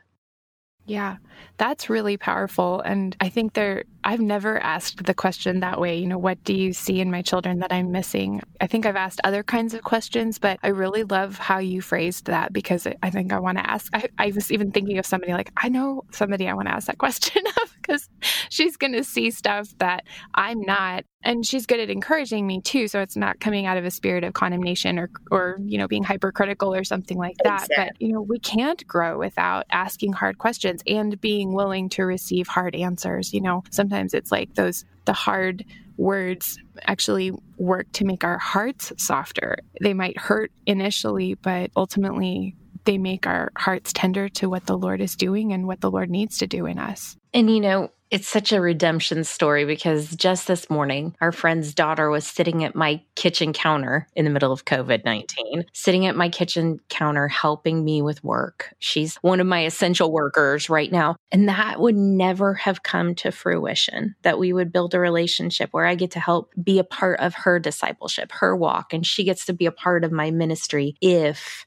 Yeah, 0.88 1.18
that's 1.58 1.90
really 1.90 2.16
powerful. 2.16 2.80
And 2.80 3.14
I 3.20 3.28
think 3.28 3.54
there, 3.54 3.84
I've 4.06 4.22
never 4.22 4.58
asked 4.60 5.04
the 5.04 5.14
question 5.14 5.60
that 5.60 5.82
way. 5.82 5.98
You 5.98 6.08
know, 6.08 6.18
what 6.18 6.42
do 6.46 6.54
you 6.54 6.72
see 6.72 7.02
in 7.02 7.12
my 7.12 7.22
children 7.22 7.60
that 7.60 7.74
I'm 7.74 7.92
missing? 7.92 8.42
I 8.62 8.68
think 8.68 8.86
I've 8.86 8.96
asked 8.96 9.20
other 9.26 9.44
kinds 9.44 9.74
of 9.74 9.84
questions, 9.84 10.40
but 10.40 10.60
I 10.64 10.70
really 10.70 11.04
love 11.04 11.38
how 11.38 11.58
you 11.58 11.82
phrased 11.82 12.28
that 12.28 12.54
because 12.54 12.88
I 13.04 13.10
think 13.10 13.34
I 13.34 13.40
want 13.40 13.58
to 13.58 13.70
ask. 13.70 13.94
I, 13.94 14.08
I 14.18 14.32
was 14.32 14.50
even 14.50 14.72
thinking 14.72 14.98
of 14.98 15.06
somebody 15.06 15.34
like, 15.34 15.52
I 15.58 15.68
know 15.68 16.06
somebody 16.12 16.48
I 16.48 16.54
want 16.54 16.70
to 16.70 16.74
ask 16.74 16.88
that 16.88 16.98
question 17.00 17.44
of 17.46 17.76
because 17.82 18.08
she's 18.50 18.78
going 18.78 18.94
to 18.94 19.04
see 19.04 19.30
stuff 19.30 19.78
that 19.80 20.06
I'm 20.36 20.62
not 20.62 21.04
and 21.24 21.46
she's 21.46 21.66
good 21.66 21.80
at 21.80 21.90
encouraging 21.90 22.46
me 22.46 22.62
too 22.62 22.88
so 22.88 23.02
it's 23.02 23.16
not 23.16 23.40
coming 23.40 23.66
out 23.66 23.78
of 23.78 23.86
a 23.86 23.92
spirit 23.92 24.24
of 24.24 24.34
condemnation 24.34 24.98
or 25.00 25.10
or 25.32 25.58
you 25.64 25.78
know 25.78 25.88
being 25.88 26.04
hypercritical 26.04 26.74
or 26.74 26.84
something 26.84 27.18
like 27.18 27.36
that 27.44 27.64
exactly. 27.64 27.86
but 27.88 28.02
you 28.02 28.14
know 28.14 28.22
we 28.22 28.40
can't 28.40 28.86
grow 28.88 29.18
without 29.18 29.66
asking 29.72 30.14
hard 30.14 30.38
questions 30.38 30.82
and 30.88 31.20
being 31.22 31.54
willing 31.54 31.90
to 31.90 32.04
receive 32.04 32.48
hard 32.48 32.76
answers 32.76 33.34
you 33.34 33.42
know 33.42 33.64
sometimes 33.70 34.14
it's 34.14 34.32
like 34.32 34.54
those 34.56 34.86
the 35.06 35.14
hard 35.14 35.66
words 35.98 36.60
actually 36.84 37.32
work 37.58 37.92
to 37.92 38.06
make 38.06 38.24
our 38.24 38.38
hearts 38.38 38.94
softer 38.98 39.58
they 39.82 39.94
might 39.94 40.18
hurt 40.18 40.52
initially 40.66 41.34
but 41.34 41.72
ultimately 41.76 42.56
they 42.88 42.98
make 42.98 43.28
our 43.28 43.52
hearts 43.58 43.92
tender 43.92 44.30
to 44.30 44.50
what 44.50 44.66
the 44.66 44.78
Lord 44.78 45.02
is 45.02 45.18
doing 45.18 45.52
and 45.52 45.68
what 45.68 45.82
the 45.82 45.92
Lord 45.92 46.10
needs 46.10 46.38
to 46.38 46.48
do 46.48 46.66
in 46.66 46.80
us. 46.80 47.18
And 47.34 47.54
you 47.54 47.60
know, 47.60 47.92
it's 48.10 48.28
such 48.28 48.52
a 48.52 48.62
redemption 48.62 49.24
story 49.24 49.66
because 49.66 50.16
just 50.16 50.48
this 50.48 50.70
morning, 50.70 51.16
our 51.20 51.32
friend's 51.32 51.74
daughter 51.74 52.10
was 52.10 52.26
sitting 52.26 52.64
at 52.64 52.76
my 52.76 53.02
kitchen 53.16 53.52
counter 53.52 54.08
in 54.16 54.24
the 54.24 54.32
middle 54.32 54.52
of 54.52 54.66
COVID 54.66 55.04
19, 55.04 55.66
sitting 55.74 56.06
at 56.06 56.16
my 56.16 56.30
kitchen 56.30 56.80
counter 56.90 57.28
helping 57.28 57.84
me 57.84 58.02
with 58.02 58.24
work. 58.24 58.74
She's 58.80 59.16
one 59.18 59.40
of 59.40 59.48
my 59.48 59.66
essential 59.66 60.12
workers 60.12 60.70
right 60.70 60.92
now. 60.92 61.16
And 61.32 61.50
that 61.50 61.80
would 61.80 61.96
never 61.96 62.54
have 62.54 62.84
come 62.84 63.16
to 63.16 63.32
fruition 63.32 64.16
that 64.22 64.40
we 64.40 64.54
would 64.54 64.72
build 64.72 64.94
a 64.94 65.00
relationship 65.00 65.70
where 65.72 65.86
I 65.86 65.96
get 65.96 66.12
to 66.12 66.20
help 66.20 66.54
be 66.62 66.80
a 66.80 66.84
part 66.84 67.20
of 67.20 67.34
her 67.34 67.60
discipleship, 67.60 68.32
her 68.32 68.56
walk, 68.56 68.94
and 68.94 69.06
she 69.06 69.24
gets 69.24 69.46
to 69.46 69.54
be 69.54 69.66
a 69.66 69.72
part 69.72 70.04
of 70.04 70.12
my 70.12 70.32
ministry 70.32 70.96
if 71.02 71.66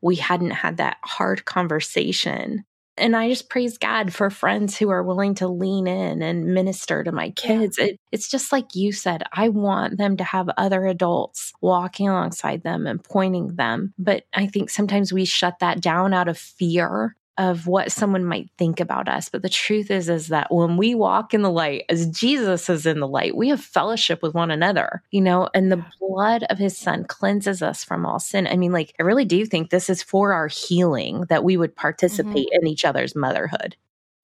we 0.00 0.16
hadn't 0.16 0.50
had 0.50 0.76
that 0.76 0.98
hard 1.02 1.44
conversation 1.44 2.64
and 2.98 3.16
I 3.16 3.28
just 3.28 3.48
praise 3.48 3.78
God 3.78 4.12
for 4.12 4.30
friends 4.30 4.76
who 4.76 4.90
are 4.90 5.02
willing 5.02 5.34
to 5.36 5.48
lean 5.48 5.86
in 5.86 6.22
and 6.22 6.54
minister 6.54 7.04
to 7.04 7.12
my 7.12 7.30
kids. 7.30 7.78
It, 7.78 7.98
it's 8.12 8.28
just 8.28 8.52
like 8.52 8.74
you 8.74 8.92
said, 8.92 9.22
I 9.32 9.48
want 9.48 9.98
them 9.98 10.16
to 10.16 10.24
have 10.24 10.50
other 10.56 10.86
adults 10.86 11.52
walking 11.60 12.08
alongside 12.08 12.62
them 12.62 12.86
and 12.86 13.02
pointing 13.02 13.54
them. 13.56 13.94
But 13.98 14.24
I 14.34 14.46
think 14.46 14.70
sometimes 14.70 15.12
we 15.12 15.24
shut 15.24 15.58
that 15.60 15.80
down 15.80 16.14
out 16.14 16.28
of 16.28 16.38
fear 16.38 17.16
of 17.38 17.68
what 17.68 17.92
someone 17.92 18.24
might 18.24 18.50
think 18.58 18.80
about 18.80 19.08
us. 19.08 19.28
But 19.28 19.42
the 19.42 19.48
truth 19.48 19.90
is, 19.90 20.08
is 20.08 20.28
that 20.28 20.52
when 20.52 20.76
we 20.76 20.94
walk 20.94 21.32
in 21.32 21.42
the 21.42 21.50
light, 21.50 21.84
as 21.88 22.10
Jesus 22.10 22.68
is 22.68 22.84
in 22.84 22.98
the 22.98 23.06
light, 23.06 23.36
we 23.36 23.48
have 23.48 23.60
fellowship 23.60 24.22
with 24.22 24.34
one 24.34 24.50
another, 24.50 25.02
you 25.12 25.20
know, 25.20 25.48
and 25.54 25.70
the 25.70 25.84
blood 26.00 26.44
of 26.50 26.58
his 26.58 26.76
son 26.76 27.04
cleanses 27.04 27.62
us 27.62 27.84
from 27.84 28.04
all 28.04 28.18
sin. 28.18 28.48
I 28.48 28.56
mean, 28.56 28.72
like, 28.72 28.92
I 28.98 29.04
really 29.04 29.24
do 29.24 29.46
think 29.46 29.70
this 29.70 29.88
is 29.88 30.02
for 30.02 30.32
our 30.32 30.48
healing 30.48 31.26
that 31.28 31.44
we 31.44 31.56
would 31.56 31.76
participate 31.76 32.48
mm-hmm. 32.48 32.60
in 32.62 32.66
each 32.66 32.84
other's 32.84 33.14
motherhood. 33.14 33.76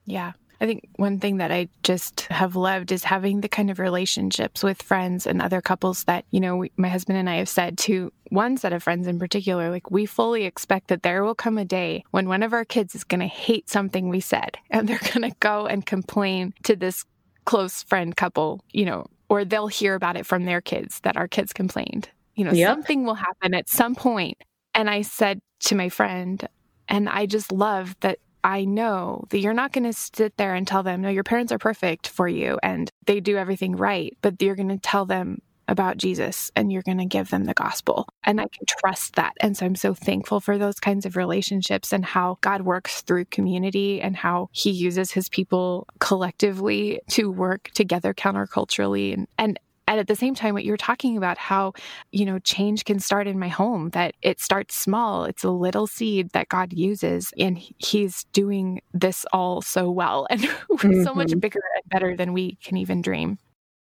Yeah. 0.05 0.33
I 0.65 0.67
think 0.67 0.89
one 0.97 1.21
thing 1.21 1.37
that 1.37 1.53
I 1.53 1.69
just 1.83 2.23
have 2.31 2.57
loved 2.57 2.91
is 2.91 3.05
having 3.05 3.43
the 3.43 3.51
kind 3.51 3.71
of 3.71 3.79
relationships 3.79 4.63
with 4.63 4.81
friends 4.81 5.27
and 5.27 5.43
other 5.43 5.61
couples 5.61 6.05
that, 6.05 6.25
you 6.31 6.41
know, 6.41 6.57
we, 6.57 6.73
my 6.79 6.89
husband 6.89 7.19
and 7.19 7.29
I 7.29 7.35
have 7.35 7.51
said 7.51 7.77
to 7.81 8.11
one 8.31 8.57
set 8.57 8.73
of 8.73 8.83
friends 8.83 9.07
in 9.07 9.19
particular, 9.19 9.71
like 9.71 9.91
we 9.91 10.07
fully 10.07 10.47
expect 10.47 10.89
that 10.89 11.03
there 11.03 11.23
will 11.23 11.35
come 11.35 11.59
a 11.59 11.67
day 11.67 12.03
when 12.13 12.29
one 12.29 12.43
of 12.43 12.55
our 12.55 12.65
kids 12.65 12.95
is 12.95 13.05
going 13.05 13.21
to 13.21 13.27
hate 13.27 13.69
something 13.69 14.09
we 14.09 14.21
said 14.21 14.57
and 14.71 14.89
they're 14.89 14.99
going 15.13 15.31
to 15.31 15.37
go 15.39 15.67
and 15.67 15.85
complain 15.85 16.55
to 16.63 16.75
this 16.75 17.05
close 17.45 17.83
friend 17.83 18.17
couple, 18.17 18.65
you 18.73 18.87
know, 18.87 19.05
or 19.29 19.45
they'll 19.45 19.69
hear 19.69 19.95
about 19.95 20.17
it 20.17 20.25
from 20.25 20.47
their 20.47 20.63
kids 20.63 20.99
that 21.01 21.19
our 21.19 21.29
kids 21.29 21.53
complained. 21.53 22.09
You 22.37 22.47
know, 22.47 22.53
yep. 22.53 22.71
something 22.71 23.05
will 23.05 23.17
happen 23.17 23.53
at 23.53 23.69
some 23.69 23.95
point. 23.95 24.39
And 24.75 24.89
I 24.89 25.03
said 25.03 25.43
to 25.65 25.75
my 25.75 25.91
friend, 25.91 26.49
and 26.89 27.07
I 27.09 27.27
just 27.27 27.53
love 27.53 27.97
that 28.01 28.19
I 28.45 28.67
know 28.67 29.25
that 29.31 29.39
you're 29.39 29.55
not 29.55 29.73
going 29.73 29.85
to 29.85 29.95
sit 29.95 30.37
there 30.37 30.55
and 30.55 30.69
tell 30.69 30.83
them, 30.83 31.01
no, 31.01 31.09
your 31.09 31.25
parents 31.25 31.51
are 31.51 31.59
perfect 31.59 32.07
for 32.09 32.29
you 32.29 32.59
and 32.63 32.91
they 33.07 33.21
do 33.21 33.39
everything 33.39 33.75
right, 33.75 34.15
but 34.21 34.41
you're 34.41 34.55
going 34.55 34.69
to 34.69 34.79
tell 34.79 35.07
them 35.07 35.41
about 35.67 35.97
Jesus 35.97 36.51
and 36.55 36.71
you're 36.71 36.83
going 36.83 36.99
to 36.99 37.07
give 37.07 37.31
them 37.31 37.45
the 37.45 37.55
gospel. 37.55 38.07
And 38.23 38.39
I 38.41 38.45
can 38.45 38.67
trust 38.67 39.15
that. 39.15 39.33
And 39.41 39.57
so 39.57 39.65
I'm 39.65 39.77
so 39.77 39.95
thankful 39.95 40.41
for 40.41 40.59
those 40.59 40.79
kinds 40.79 41.07
of 41.07 41.17
relationships 41.17 41.93
and 41.93 42.05
how 42.05 42.37
God 42.43 42.63
works 42.63 43.01
through 43.01 43.25
community 43.27 44.01
and 44.03 44.15
how 44.15 44.51
he 44.53 44.71
uses 44.71 45.11
his 45.11 45.31
people 45.31 45.87
collectively 46.01 47.01
to 47.13 47.31
work 47.31 47.71
together 47.75 48.13
counterculturally. 48.13 49.15
And, 49.15 49.27
and 49.39 49.59
and 49.87 50.01
at 50.01 50.07
the 50.07 50.17
same 50.17 50.35
time 50.35 50.55
what 50.55 50.65
you're 50.65 50.77
talking 50.77 51.17
about 51.17 51.39
how 51.39 51.73
you 52.13 52.25
know 52.25 52.39
change 52.41 52.85
can 52.85 52.99
start 52.99 53.27
in 53.27 53.39
my 53.39 53.49
home 53.49 53.91
that 53.91 54.15
it 54.23 54.41
starts 54.41 54.75
small 54.75 55.25
it's 55.25 55.45
a 55.45 55.51
little 55.51 55.87
seed 55.87 56.31
that 56.31 56.49
god 56.49 56.73
uses 56.73 57.33
and 57.39 57.59
he's 57.79 58.25
doing 58.33 58.81
this 58.93 59.25
all 59.33 59.61
so 59.61 59.91
well 59.91 60.27
and 60.31 60.43
mm-hmm. 60.43 61.03
so 61.03 61.15
much 61.15 61.29
mm-hmm. 61.29 61.39
bigger 61.39 61.61
and 61.77 61.91
better 61.91 62.17
than 62.17 62.33
we 62.33 62.57
can 62.57 62.77
even 62.77 63.01
dream 63.01 63.39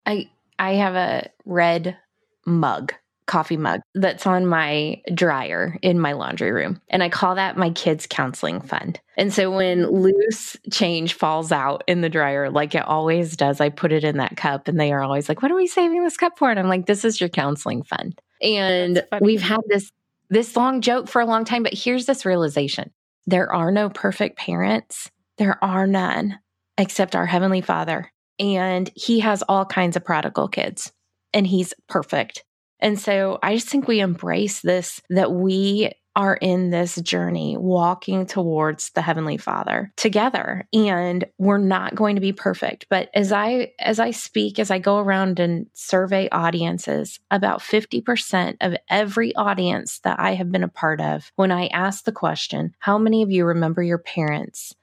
i 0.06 0.30
i 0.60 0.74
have 0.74 0.96
a 0.96 1.30
red 1.46 1.98
mug 2.46 2.94
coffee 3.32 3.56
mug 3.56 3.80
that's 3.96 4.28
on 4.28 4.46
my 4.46 5.02
dryer 5.14 5.78
in 5.82 5.98
my 5.98 6.12
laundry 6.12 6.52
room. 6.52 6.82
And 6.90 7.02
I 7.02 7.08
call 7.08 7.36
that 7.36 7.56
my 7.56 7.70
kids' 7.70 8.06
counseling 8.06 8.60
fund. 8.60 9.00
And 9.16 9.34
so 9.34 9.50
when 9.50 9.88
loose 9.90 10.58
change 10.70 11.14
falls 11.14 11.54
out 11.54 11.86
in 11.88 12.02
the 12.02 12.10
dryer, 12.10 12.50
like 12.50 12.76
it 12.76 12.86
always 12.86 13.38
does, 13.38 13.62
I 13.62 13.70
put 13.70 13.94
it 13.94 14.04
in 14.04 14.18
that 14.18 14.36
cup 14.36 14.68
and 14.68 14.78
they 14.78 14.92
are 14.92 15.02
always 15.02 15.30
like, 15.30 15.42
What 15.42 15.50
are 15.50 15.56
we 15.56 15.68
saving 15.68 16.04
this 16.04 16.18
cup 16.18 16.38
for? 16.38 16.52
And 16.52 16.60
I'm 16.60 16.68
like, 16.68 16.88
This 16.88 17.06
is 17.06 17.22
your 17.22 17.30
counseling 17.30 17.84
fund. 17.84 18.20
And 18.42 19.02
we've 19.22 19.42
had 19.42 19.62
this 19.68 19.90
this 20.30 20.58
long 20.58 20.82
joke 20.82 21.08
for 21.08 21.22
a 21.22 21.26
long 21.26 21.46
time, 21.46 21.64
but 21.64 21.74
here's 21.74 22.06
this 22.06 22.26
realization. 22.26 22.92
There 23.28 23.54
are 23.54 23.72
no 23.72 23.90
perfect 23.90 24.38
parents. 24.38 25.10
There 25.38 25.58
are 25.64 25.88
none 25.88 26.38
except 26.78 27.16
our 27.16 27.26
heavenly 27.26 27.62
Father. 27.62 28.12
And 28.40 28.92
he 28.96 29.22
has 29.22 29.42
all 29.48 29.66
kinds 29.66 29.96
of 29.96 30.04
prodigal 30.04 30.50
kids 30.50 30.92
and 31.34 31.48
he's 31.48 31.74
perfect. 31.88 32.44
And 32.82 33.00
so 33.00 33.40
I 33.44 33.56
just 33.56 33.70
think 33.70 33.88
we 33.88 34.00
embrace 34.00 34.62
this 34.62 35.02
that 35.10 35.32
we 35.32 35.92
are 36.16 36.36
in 36.36 36.72
this 36.72 36.96
journey 37.02 37.56
walking 37.58 38.26
towards 38.26 38.90
the 38.92 39.02
heavenly 39.02 39.38
father 39.38 39.94
together 39.96 40.68
and 40.74 41.26
we're 41.38 41.58
not 41.58 41.96
going 41.96 42.16
to 42.16 42.22
be 42.22 42.34
perfect 42.34 42.86
but 42.90 43.10
as 43.14 43.32
i 43.32 43.72
as 43.80 43.98
i 44.00 44.12
speak 44.12 44.60
as 44.60 44.70
i 44.70 44.78
go 44.78 44.98
around 44.98 45.40
and 45.40 45.68
survey 45.74 46.28
audiences 46.30 47.20
about 47.30 47.62
50% 47.62 48.58
of 48.60 48.76
every 48.90 49.34
audience 49.36 50.00
that 50.00 50.20
i 50.20 50.34
have 50.34 50.52
been 50.52 50.64
a 50.64 50.68
part 50.68 51.00
of 51.00 51.32
when 51.38 51.52
i 51.52 51.68
ask 51.68 52.04
the 52.04 52.12
question 52.12 52.76
how 52.80 52.98
many 52.98 53.24
of 53.24 53.32
you 53.32 53.46
remember 53.46 53.82
your 53.82 53.98
parents 53.98 54.76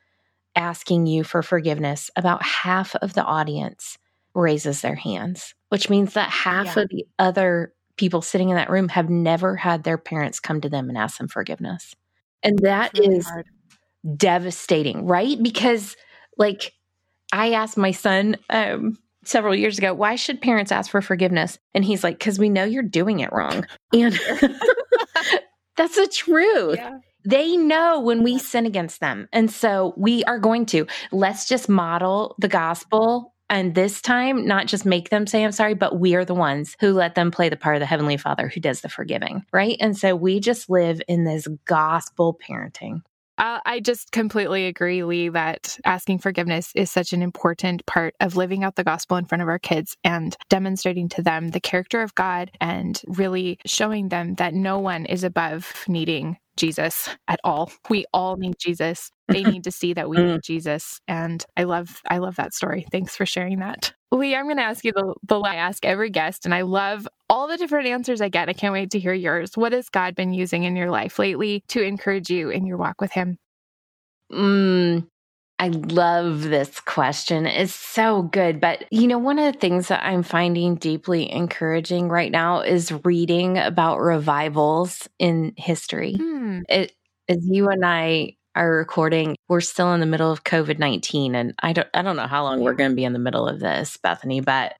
asking 0.56 1.06
you 1.06 1.24
for 1.24 1.42
forgiveness 1.42 2.10
about 2.16 2.42
half 2.42 2.96
of 2.96 3.12
the 3.12 3.24
audience 3.24 3.98
raises 4.34 4.80
their 4.80 4.94
hands 4.94 5.54
which 5.68 5.90
means 5.90 6.14
that 6.14 6.30
half 6.30 6.76
yeah. 6.76 6.82
of 6.82 6.88
the 6.88 7.06
other 7.18 7.74
people 7.98 8.22
sitting 8.22 8.48
in 8.48 8.56
that 8.56 8.70
room 8.70 8.88
have 8.88 9.10
never 9.10 9.56
had 9.56 9.84
their 9.84 9.98
parents 9.98 10.40
come 10.40 10.60
to 10.60 10.68
them 10.68 10.88
and 10.88 10.96
ask 10.96 11.18
them 11.18 11.28
forgiveness. 11.28 11.94
And 12.42 12.58
that 12.60 12.96
really 12.96 13.16
is 13.16 13.28
hard. 13.28 13.46
devastating, 14.16 15.06
right? 15.06 15.40
Because, 15.42 15.96
like, 16.36 16.72
I 17.32 17.52
asked 17.52 17.76
my 17.76 17.90
son 17.90 18.36
um, 18.48 18.96
several 19.24 19.54
years 19.54 19.78
ago, 19.78 19.92
why 19.92 20.16
should 20.16 20.40
parents 20.40 20.72
ask 20.72 20.90
for 20.90 21.02
forgiveness? 21.02 21.58
And 21.74 21.84
he's 21.84 22.02
like, 22.02 22.18
because 22.18 22.38
we 22.38 22.48
know 22.48 22.64
you're 22.64 22.82
doing 22.82 23.20
it 23.20 23.32
wrong. 23.32 23.66
And 23.92 24.12
that's 25.76 25.96
the 25.96 26.08
truth. 26.12 26.78
Yeah. 26.78 26.98
They 27.24 27.56
know 27.56 28.00
when 28.00 28.22
we 28.22 28.38
sin 28.38 28.64
against 28.64 29.00
them. 29.00 29.28
And 29.32 29.50
so 29.50 29.92
we 29.96 30.24
are 30.24 30.38
going 30.38 30.64
to. 30.66 30.86
Let's 31.12 31.46
just 31.48 31.68
model 31.68 32.36
the 32.38 32.48
gospel 32.48 33.34
and 33.50 33.74
this 33.74 34.00
time, 34.02 34.46
not 34.46 34.66
just 34.66 34.84
make 34.84 35.10
them 35.10 35.26
say, 35.26 35.44
I'm 35.44 35.52
sorry, 35.52 35.74
but 35.74 35.98
we 35.98 36.14
are 36.14 36.24
the 36.24 36.34
ones 36.34 36.76
who 36.80 36.92
let 36.92 37.14
them 37.14 37.30
play 37.30 37.48
the 37.48 37.56
part 37.56 37.76
of 37.76 37.80
the 37.80 37.86
Heavenly 37.86 38.16
Father 38.16 38.48
who 38.48 38.60
does 38.60 38.82
the 38.82 38.88
forgiving, 38.88 39.44
right? 39.52 39.76
And 39.80 39.96
so 39.96 40.14
we 40.14 40.40
just 40.40 40.68
live 40.68 41.00
in 41.08 41.24
this 41.24 41.46
gospel 41.64 42.38
parenting. 42.46 43.02
Uh, 43.38 43.60
I 43.64 43.78
just 43.78 44.10
completely 44.10 44.66
agree, 44.66 45.04
Lee, 45.04 45.28
that 45.28 45.78
asking 45.84 46.18
forgiveness 46.18 46.72
is 46.74 46.90
such 46.90 47.12
an 47.12 47.22
important 47.22 47.86
part 47.86 48.14
of 48.18 48.34
living 48.34 48.64
out 48.64 48.74
the 48.74 48.82
gospel 48.82 49.16
in 49.16 49.26
front 49.26 49.42
of 49.42 49.48
our 49.48 49.60
kids 49.60 49.96
and 50.02 50.36
demonstrating 50.48 51.08
to 51.10 51.22
them 51.22 51.50
the 51.50 51.60
character 51.60 52.02
of 52.02 52.16
God 52.16 52.50
and 52.60 53.00
really 53.06 53.60
showing 53.64 54.08
them 54.08 54.34
that 54.34 54.54
no 54.54 54.80
one 54.80 55.06
is 55.06 55.22
above 55.22 55.84
needing 55.86 56.36
Jesus 56.56 57.08
at 57.28 57.38
all. 57.44 57.70
We 57.88 58.06
all 58.12 58.36
need 58.36 58.56
Jesus. 58.58 59.12
They 59.28 59.44
need 59.44 59.64
to 59.64 59.70
see 59.70 59.92
that 59.94 60.08
we 60.08 60.16
need 60.16 60.42
Jesus. 60.42 61.00
And 61.06 61.44
I 61.56 61.64
love 61.64 62.00
I 62.08 62.18
love 62.18 62.36
that 62.36 62.54
story. 62.54 62.86
Thanks 62.90 63.14
for 63.14 63.26
sharing 63.26 63.58
that. 63.60 63.92
Lee, 64.10 64.34
I'm 64.34 64.46
going 64.46 64.56
to 64.56 64.62
ask 64.62 64.84
you 64.84 64.92
the, 64.92 65.14
the 65.24 65.38
I 65.40 65.56
ask 65.56 65.84
every 65.84 66.08
guest, 66.08 66.46
and 66.46 66.54
I 66.54 66.62
love 66.62 67.06
all 67.28 67.46
the 67.46 67.58
different 67.58 67.88
answers 67.88 68.22
I 68.22 68.30
get. 68.30 68.48
I 68.48 68.54
can't 68.54 68.72
wait 68.72 68.90
to 68.92 68.98
hear 68.98 69.12
yours. 69.12 69.54
What 69.54 69.72
has 69.72 69.90
God 69.90 70.14
been 70.14 70.32
using 70.32 70.64
in 70.64 70.76
your 70.76 70.90
life 70.90 71.18
lately 71.18 71.62
to 71.68 71.82
encourage 71.82 72.30
you 72.30 72.48
in 72.48 72.64
your 72.64 72.78
walk 72.78 73.02
with 73.02 73.12
Him? 73.12 73.36
Mm, 74.32 75.06
I 75.58 75.68
love 75.68 76.42
this 76.42 76.80
question. 76.80 77.46
It's 77.46 77.74
so 77.74 78.22
good. 78.22 78.60
But, 78.60 78.90
you 78.90 79.08
know, 79.08 79.18
one 79.18 79.38
of 79.38 79.52
the 79.52 79.58
things 79.58 79.88
that 79.88 80.04
I'm 80.04 80.22
finding 80.22 80.76
deeply 80.76 81.30
encouraging 81.30 82.08
right 82.08 82.32
now 82.32 82.60
is 82.60 82.92
reading 83.04 83.58
about 83.58 83.98
revivals 83.98 85.06
in 85.18 85.52
history. 85.56 86.14
Hmm. 86.14 86.60
It, 86.68 86.92
as 87.28 87.38
you 87.42 87.68
and 87.68 87.84
I 87.84 88.37
are 88.58 88.76
recording, 88.76 89.36
we're 89.48 89.60
still 89.60 89.92
in 89.94 90.00
the 90.00 90.06
middle 90.06 90.32
of 90.32 90.44
COVID 90.44 90.78
19. 90.78 91.34
And 91.34 91.54
I 91.60 91.72
don't, 91.72 91.88
I 91.94 92.02
don't 92.02 92.16
know 92.16 92.26
how 92.26 92.42
long 92.42 92.60
we're 92.60 92.72
mm-hmm. 92.72 92.78
going 92.78 92.90
to 92.90 92.96
be 92.96 93.04
in 93.04 93.12
the 93.12 93.18
middle 93.18 93.48
of 93.48 93.60
this, 93.60 93.96
Bethany, 93.96 94.40
but 94.40 94.74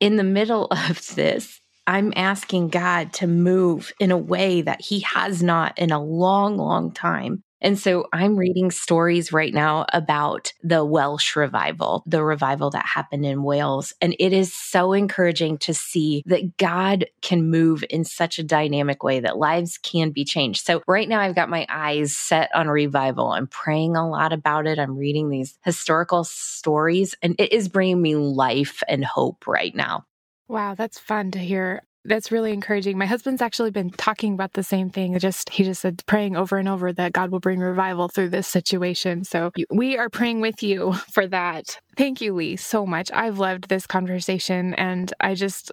in 0.00 0.16
the 0.16 0.24
middle 0.24 0.66
of 0.70 1.14
this, 1.14 1.60
I'm 1.86 2.12
asking 2.16 2.68
God 2.68 3.12
to 3.14 3.26
move 3.26 3.92
in 3.98 4.10
a 4.10 4.18
way 4.18 4.62
that 4.62 4.80
He 4.80 5.00
has 5.00 5.42
not 5.42 5.78
in 5.78 5.92
a 5.92 6.02
long, 6.02 6.56
long 6.56 6.92
time. 6.92 7.42
And 7.60 7.78
so 7.78 8.06
I'm 8.12 8.36
reading 8.36 8.70
stories 8.70 9.32
right 9.32 9.52
now 9.52 9.86
about 9.92 10.52
the 10.62 10.84
Welsh 10.84 11.36
revival, 11.36 12.02
the 12.06 12.24
revival 12.24 12.70
that 12.70 12.86
happened 12.86 13.26
in 13.26 13.42
Wales. 13.42 13.92
And 14.00 14.14
it 14.18 14.32
is 14.32 14.52
so 14.54 14.92
encouraging 14.92 15.58
to 15.58 15.74
see 15.74 16.22
that 16.26 16.56
God 16.56 17.06
can 17.22 17.50
move 17.50 17.84
in 17.90 18.04
such 18.04 18.38
a 18.38 18.44
dynamic 18.44 19.02
way 19.02 19.20
that 19.20 19.38
lives 19.38 19.78
can 19.78 20.10
be 20.10 20.24
changed. 20.24 20.64
So 20.64 20.82
right 20.86 21.08
now 21.08 21.20
I've 21.20 21.34
got 21.34 21.50
my 21.50 21.66
eyes 21.68 22.16
set 22.16 22.50
on 22.54 22.68
revival. 22.68 23.28
I'm 23.28 23.46
praying 23.46 23.96
a 23.96 24.08
lot 24.08 24.32
about 24.32 24.66
it. 24.66 24.78
I'm 24.78 24.96
reading 24.96 25.28
these 25.28 25.58
historical 25.64 26.24
stories 26.24 27.14
and 27.22 27.34
it 27.38 27.52
is 27.52 27.68
bringing 27.68 28.00
me 28.00 28.16
life 28.16 28.82
and 28.88 29.04
hope 29.04 29.46
right 29.46 29.74
now. 29.74 30.06
Wow, 30.48 30.74
that's 30.74 30.98
fun 30.98 31.30
to 31.32 31.38
hear. 31.38 31.82
That's 32.04 32.32
really 32.32 32.52
encouraging. 32.52 32.96
My 32.96 33.06
husband's 33.06 33.42
actually 33.42 33.70
been 33.70 33.90
talking 33.90 34.32
about 34.32 34.54
the 34.54 34.62
same 34.62 34.88
thing. 34.88 35.18
Just 35.18 35.50
he 35.50 35.64
just 35.64 35.82
said 35.82 36.02
praying 36.06 36.34
over 36.34 36.56
and 36.56 36.68
over 36.68 36.92
that 36.92 37.12
God 37.12 37.30
will 37.30 37.40
bring 37.40 37.60
revival 37.60 38.08
through 38.08 38.30
this 38.30 38.48
situation. 38.48 39.24
So 39.24 39.52
we 39.70 39.98
are 39.98 40.08
praying 40.08 40.40
with 40.40 40.62
you 40.62 40.92
for 41.12 41.26
that. 41.26 41.78
Thank 41.96 42.20
you, 42.20 42.34
Lee, 42.34 42.56
so 42.56 42.86
much. 42.86 43.10
I've 43.12 43.38
loved 43.38 43.68
this 43.68 43.86
conversation 43.86 44.74
and 44.74 45.12
I 45.20 45.34
just 45.34 45.72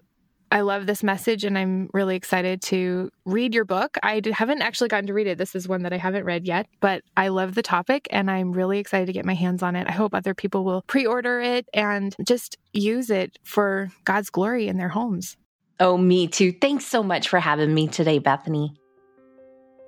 I 0.52 0.62
love 0.62 0.86
this 0.86 1.04
message 1.04 1.44
and 1.44 1.58
I'm 1.58 1.90
really 1.94 2.16
excited 2.16 2.62
to 2.64 3.10
read 3.26 3.54
your 3.54 3.66
book. 3.66 3.98
I 4.02 4.22
haven't 4.34 4.62
actually 4.62 4.88
gotten 4.88 5.08
to 5.08 5.14
read 5.14 5.28
it. 5.28 5.38
This 5.38 5.56
is 5.56 5.68
one 5.68 5.84
that 5.84 5.92
I 5.92 5.98
haven't 5.98 6.24
read 6.24 6.46
yet, 6.46 6.68
but 6.80 7.04
I 7.18 7.28
love 7.28 7.56
the 7.56 7.62
topic 7.62 8.08
and 8.12 8.32
I'm 8.32 8.54
really 8.54 8.80
excited 8.80 9.08
to 9.08 9.14
get 9.14 9.26
my 9.26 9.34
hands 9.34 9.62
on 9.62 9.76
it. 9.76 9.88
I 9.88 9.92
hope 9.92 10.14
other 10.14 10.34
people 10.34 10.64
will 10.64 10.84
pre 10.84 11.06
order 11.06 11.42
it 11.42 11.68
and 11.74 12.16
just 12.26 12.58
use 12.74 13.10
it 13.10 13.38
for 13.44 13.90
God's 14.06 14.30
glory 14.30 14.68
in 14.68 14.78
their 14.78 14.90
homes. 14.90 15.36
Oh, 15.80 15.98
me 15.98 16.28
too. 16.28 16.52
Thanks 16.52 16.86
so 16.86 17.04
much 17.04 17.30
for 17.30 17.40
having 17.40 17.74
me 17.74 17.88
today, 17.88 18.20
Bethany. 18.20 18.74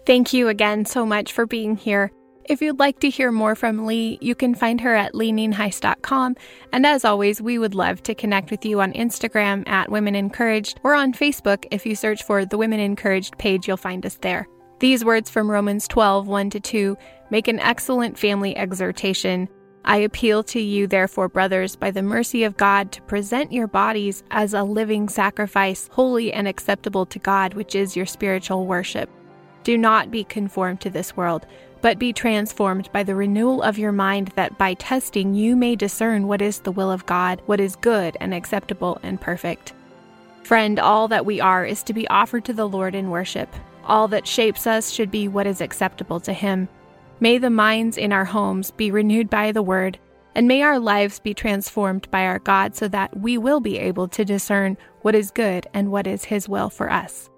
Thank 0.05 0.33
you 0.33 0.47
again 0.47 0.85
so 0.85 1.05
much 1.05 1.33
for 1.33 1.45
being 1.45 1.75
here. 1.75 2.11
If 2.45 2.63
you'd 2.63 2.79
like 2.79 2.99
to 3.01 3.11
hear 3.11 3.31
more 3.31 3.53
from 3.53 3.85
Lee, 3.85 4.17
you 4.21 4.33
can 4.33 4.55
find 4.55 4.81
her 4.81 4.95
at 4.95 5.13
leenienhuis.com. 5.13 6.35
And 6.73 6.85
as 6.85 7.05
always, 7.05 7.41
we 7.41 7.59
would 7.59 7.75
love 7.75 8.01
to 8.03 8.15
connect 8.15 8.49
with 8.49 8.65
you 8.65 8.81
on 8.81 8.91
Instagram 8.93 9.67
at 9.69 9.91
Women 9.91 10.15
Encouraged 10.15 10.79
or 10.83 10.95
on 10.95 11.13
Facebook. 11.13 11.65
If 11.69 11.85
you 11.85 11.95
search 11.95 12.23
for 12.23 12.45
the 12.45 12.57
Women 12.57 12.79
Encouraged 12.79 13.37
page, 13.37 13.67
you'll 13.67 13.77
find 13.77 14.03
us 14.03 14.17
there. 14.21 14.47
These 14.79 15.05
words 15.05 15.29
from 15.29 15.51
Romans 15.51 15.87
12 15.87 16.27
1 16.27 16.49
to 16.51 16.59
2 16.59 16.97
make 17.29 17.47
an 17.47 17.59
excellent 17.59 18.17
family 18.17 18.57
exhortation. 18.57 19.47
I 19.85 19.97
appeal 19.97 20.43
to 20.43 20.59
you, 20.59 20.87
therefore, 20.87 21.29
brothers, 21.29 21.75
by 21.75 21.91
the 21.91 22.01
mercy 22.01 22.43
of 22.43 22.57
God, 22.57 22.91
to 22.91 23.01
present 23.03 23.51
your 23.51 23.67
bodies 23.67 24.23
as 24.29 24.53
a 24.53 24.63
living 24.63 25.09
sacrifice, 25.09 25.89
holy 25.91 26.31
and 26.33 26.47
acceptable 26.47 27.05
to 27.07 27.19
God, 27.19 27.53
which 27.53 27.75
is 27.75 27.95
your 27.95 28.05
spiritual 28.05 28.65
worship. 28.65 29.09
Do 29.63 29.77
not 29.77 30.11
be 30.11 30.23
conformed 30.23 30.81
to 30.81 30.89
this 30.89 31.15
world, 31.15 31.45
but 31.81 31.99
be 31.99 32.13
transformed 32.13 32.91
by 32.91 33.03
the 33.03 33.15
renewal 33.15 33.61
of 33.61 33.77
your 33.77 33.91
mind, 33.91 34.29
that 34.35 34.57
by 34.57 34.73
testing 34.73 35.33
you 35.33 35.55
may 35.55 35.75
discern 35.75 36.27
what 36.27 36.41
is 36.41 36.59
the 36.59 36.71
will 36.71 36.91
of 36.91 37.05
God, 37.05 37.41
what 37.45 37.59
is 37.59 37.75
good 37.75 38.17
and 38.19 38.33
acceptable 38.33 38.99
and 39.01 39.19
perfect. 39.19 39.73
Friend, 40.43 40.79
all 40.79 41.07
that 41.07 41.25
we 41.25 41.39
are 41.39 41.65
is 41.65 41.83
to 41.83 41.93
be 41.93 42.07
offered 42.09 42.45
to 42.45 42.53
the 42.53 42.67
Lord 42.67 42.95
in 42.95 43.09
worship. 43.09 43.53
All 43.85 44.07
that 44.09 44.27
shapes 44.27 44.67
us 44.67 44.89
should 44.91 45.11
be 45.11 45.27
what 45.27 45.47
is 45.47 45.61
acceptable 45.61 46.19
to 46.21 46.33
Him. 46.33 46.67
May 47.21 47.37
the 47.37 47.49
minds 47.49 47.97
in 47.97 48.13
our 48.13 48.23
homes 48.23 48.71
be 48.71 48.91
renewed 48.91 49.29
by 49.29 49.51
the 49.51 49.61
word, 49.61 49.99
and 50.35 50.47
may 50.47 50.61
our 50.61 50.79
lives 50.79 51.19
be 51.19 51.33
transformed 51.33 52.09
by 52.11 52.23
our 52.23 52.39
God 52.39 52.77
so 52.77 52.87
that 52.87 53.19
we 53.19 53.37
will 53.37 53.59
be 53.59 53.77
able 53.77 54.07
to 54.07 54.23
discern 54.23 54.77
what 55.01 55.15
is 55.15 55.29
good 55.31 55.67
and 55.73 55.91
what 55.91 56.07
is 56.07 56.23
his 56.23 56.47
will 56.47 56.69
for 56.69 56.89
us. 56.89 57.28